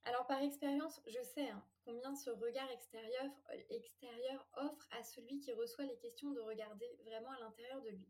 [0.05, 5.85] Alors par expérience, je sais hein, combien ce regard extérieur offre à celui qui reçoit
[5.85, 8.09] les questions de regarder vraiment à l'intérieur de lui.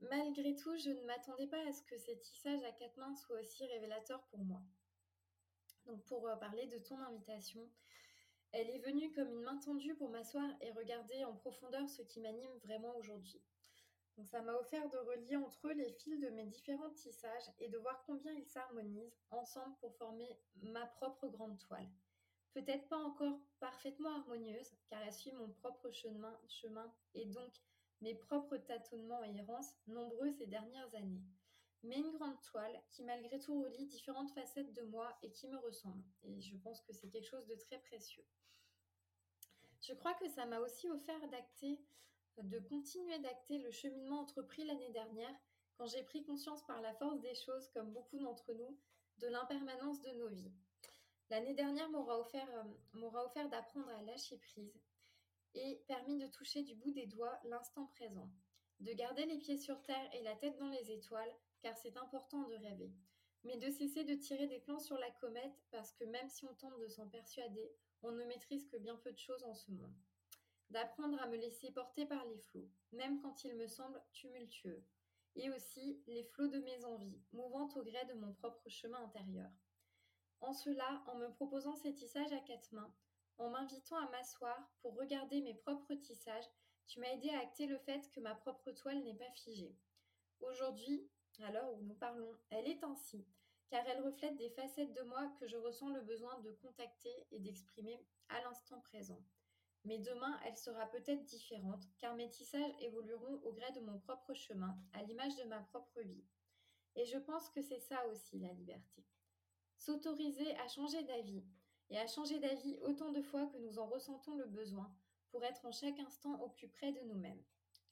[0.00, 3.40] Malgré tout, je ne m'attendais pas à ce que ces tissages à quatre mains soient
[3.40, 4.62] aussi révélateurs pour moi.
[5.86, 7.68] Donc pour euh, parler de ton invitation,
[8.52, 12.20] elle est venue comme une main tendue pour m'asseoir et regarder en profondeur ce qui
[12.20, 13.42] m'anime vraiment aujourd'hui.
[14.16, 17.68] Donc ça m'a offert de relier entre eux les fils de mes différents tissages et
[17.68, 21.88] de voir combien ils s'harmonisent ensemble pour former ma propre grande toile.
[22.52, 27.52] Peut-être pas encore parfaitement harmonieuse, car elle suit mon propre chemin, chemin et donc
[28.00, 31.22] mes propres tâtonnements et errances, nombreux ces dernières années.
[31.82, 35.58] Mais une grande toile qui malgré tout relie différentes facettes de moi et qui me
[35.58, 36.02] ressemble.
[36.24, 38.24] Et je pense que c'est quelque chose de très précieux.
[39.82, 41.80] Je crois que ça m'a aussi offert d'acter,
[42.38, 45.34] de continuer d'acter le cheminement entrepris l'année dernière
[45.76, 48.78] quand j'ai pris conscience par la force des choses, comme beaucoup d'entre nous,
[49.18, 50.52] de l'impermanence de nos vies.
[51.30, 54.80] L'année dernière m'aura offert, euh, offert d'apprendre à lâcher prise
[55.56, 58.30] et permis de toucher du bout des doigts l'instant présent,
[58.80, 62.42] de garder les pieds sur terre et la tête dans les étoiles, car c'est important
[62.44, 62.92] de rêver,
[63.44, 66.54] mais de cesser de tirer des plans sur la comète parce que même si on
[66.54, 69.94] tente de s'en persuader, on ne maîtrise que bien peu de choses en ce monde.
[70.70, 74.84] D'apprendre à me laisser porter par les flots, même quand ils me semblent tumultueux,
[75.36, 79.50] et aussi les flots de mes envies, mouvant au gré de mon propre chemin intérieur.
[80.40, 82.92] En cela, en me proposant ces tissages à quatre mains,
[83.38, 86.48] en m'invitant à m'asseoir pour regarder mes propres tissages,
[86.86, 89.76] tu m'as aidé à acter le fait que ma propre toile n'est pas figée.
[90.40, 91.08] Aujourd'hui,
[91.42, 93.26] à l'heure où nous parlons, elle est ainsi,
[93.68, 97.40] car elle reflète des facettes de moi que je ressens le besoin de contacter et
[97.40, 99.22] d'exprimer à l'instant présent.
[99.84, 104.34] Mais demain, elle sera peut-être différente, car mes tissages évolueront au gré de mon propre
[104.34, 106.24] chemin, à l'image de ma propre vie.
[106.96, 109.04] Et je pense que c'est ça aussi la liberté.
[109.76, 111.44] S'autoriser à changer d'avis,
[111.90, 114.92] et à changer d'avis autant de fois que nous en ressentons le besoin,
[115.30, 117.42] pour être en chaque instant au plus près de nous-mêmes,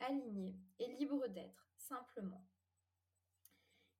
[0.01, 2.45] alignés et libres d'être, simplement.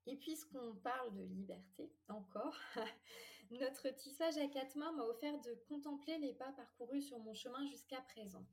[0.07, 2.57] Et puisqu'on parle de liberté, encore,
[3.51, 7.65] notre tissage à quatre mains m'a offert de contempler les pas parcourus sur mon chemin
[7.67, 8.45] jusqu'à présent.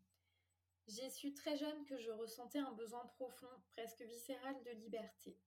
[0.89, 5.39] J'ai su très jeune que je ressentais un besoin profond, presque viscéral de liberté.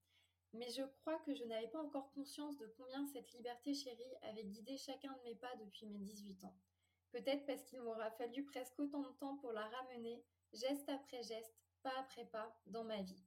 [0.57, 4.45] Mais je crois que je n'avais pas encore conscience de combien cette liberté chérie avait
[4.45, 6.57] guidé chacun de mes pas depuis mes 18 ans.
[7.11, 11.55] Peut-être parce qu'il m'aura fallu presque autant de temps pour la ramener, geste après geste,
[11.83, 13.25] pas après pas, dans ma vie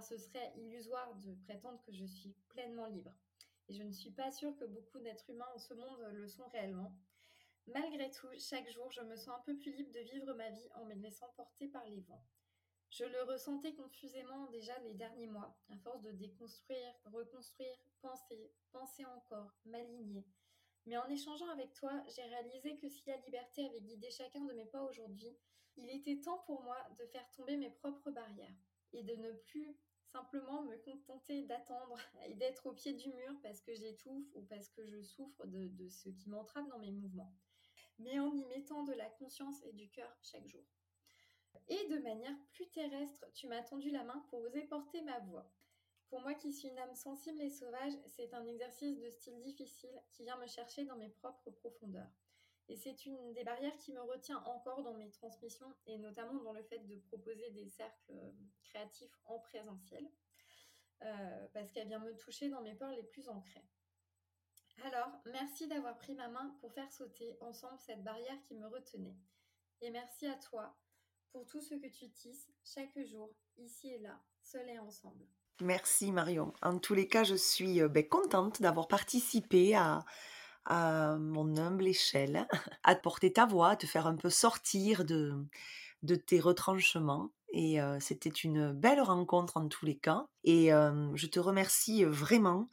[0.00, 3.14] ce serait illusoire de prétendre que je suis pleinement libre.
[3.68, 6.46] Et je ne suis pas sûre que beaucoup d'êtres humains en ce monde le sont
[6.48, 6.94] réellement.
[7.66, 10.68] Malgré tout, chaque jour, je me sens un peu plus libre de vivre ma vie
[10.74, 12.24] en me laissant porter par les vents.
[12.90, 19.04] Je le ressentais confusément déjà les derniers mois, à force de déconstruire, reconstruire, penser, penser
[19.04, 20.24] encore, m'aligner.
[20.86, 24.54] Mais en échangeant avec toi, j'ai réalisé que si la liberté avait guidé chacun de
[24.54, 25.36] mes pas aujourd'hui,
[25.76, 28.56] il était temps pour moi de faire tomber mes propres barrières
[28.92, 29.76] et de ne plus
[30.12, 34.70] simplement me contenter d'attendre et d'être au pied du mur parce que j'étouffe ou parce
[34.70, 37.34] que je souffre de, ce qui m'entrave dans mes mouvements,
[37.98, 40.64] mais en y mettant de la conscience et du cœur chaque jour.
[41.68, 45.50] Et de manière plus terrestre, tu m'as tendu la main pour oser porter ma voix.
[46.08, 50.02] Pour moi qui suis une âme sensible et sauvage, c'est un exercice de style difficile
[50.10, 52.10] qui vient me chercher dans mes propres profondeurs.
[52.68, 56.52] Et c'est une des barrières qui me retient encore dans mes transmissions et notamment dans
[56.52, 58.30] le fait de proposer des cercles euh,
[58.62, 60.06] créatifs en présentiel
[61.02, 63.64] euh, parce qu'elle vient me toucher dans mes peurs les plus ancrées.
[64.84, 69.16] Alors, merci d'avoir pris ma main pour faire sauter ensemble cette barrière qui me retenait.
[69.80, 70.76] Et merci à toi
[71.32, 75.26] pour tout ce que tu tisses chaque jour, ici et là, seul et ensemble.
[75.60, 76.52] Merci Marion.
[76.62, 80.04] En tous les cas, je suis euh, ben, contente d'avoir participé à,
[80.70, 82.46] mon humble échelle,
[82.84, 85.34] à te porter ta voix, à te faire un peu sortir de,
[86.02, 87.30] de tes retranchements.
[87.54, 90.26] Et c'était une belle rencontre en tous les cas.
[90.44, 92.68] Et je te remercie vraiment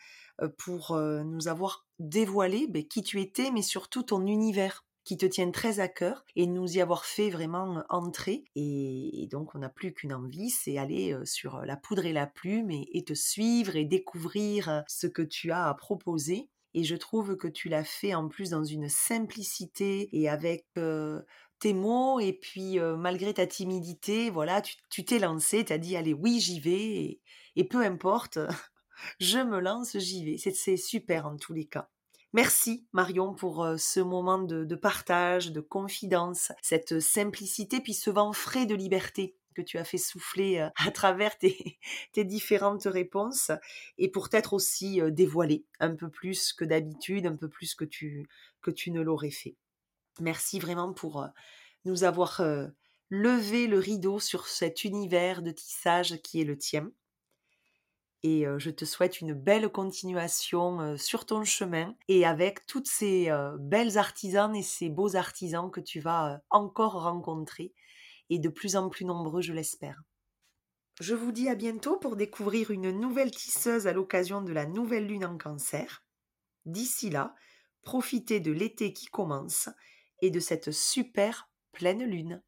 [0.58, 5.52] pour nous avoir dévoilé ben, qui tu étais, mais surtout ton univers qui te tient
[5.52, 8.44] très à cœur et nous y avoir fait vraiment entrer.
[8.56, 12.72] Et, donc, on n'a plus qu'une envie, c'est aller sur la poudre et la plume
[12.72, 16.50] et, te suivre et découvrir ce que tu as à proposer.
[16.74, 20.66] Et je trouve que tu l'as fait en plus dans une simplicité et avec
[21.60, 22.20] tes mots.
[22.20, 26.60] Et puis, malgré ta timidité, voilà, tu t'es lancé, tu as dit, allez, oui, j'y
[26.60, 27.22] vais.
[27.56, 28.40] Et, peu importe,
[29.20, 30.38] je me lance, j'y vais.
[30.38, 31.90] C'est super en tous les cas.
[32.36, 38.66] Merci Marion pour ce moment de, partage, de confidence, cette simplicité, puis ce vent frais
[38.66, 41.80] de liberté que tu as fait souffler à travers tes,
[42.18, 43.52] différentes réponses
[43.98, 48.28] et pour t'être aussi dévoilé un peu plus que d'habitude, un peu plus que tu,
[48.62, 49.56] que tu ne l'aurais fait.
[50.20, 51.26] Merci vraiment pour
[51.86, 52.42] nous avoir
[53.10, 56.92] levé le rideau sur cet univers de tissage qui est le tien.
[58.28, 64.00] Et je te souhaite une belle continuation sur ton chemin et avec toutes ces belles
[64.00, 67.72] artisanes et ces beaux artisans que tu vas encore rencontrer
[68.32, 70.02] et de plus en plus nombreux, je l'espère.
[71.00, 75.06] Je vous dis à bientôt pour découvrir une nouvelle tisseuse à l'occasion de la nouvelle
[75.06, 76.04] lune en cancer.
[76.66, 77.36] D'ici là,
[77.84, 79.70] profitez de l'été qui commence
[80.24, 82.42] et de cette super pleine lune.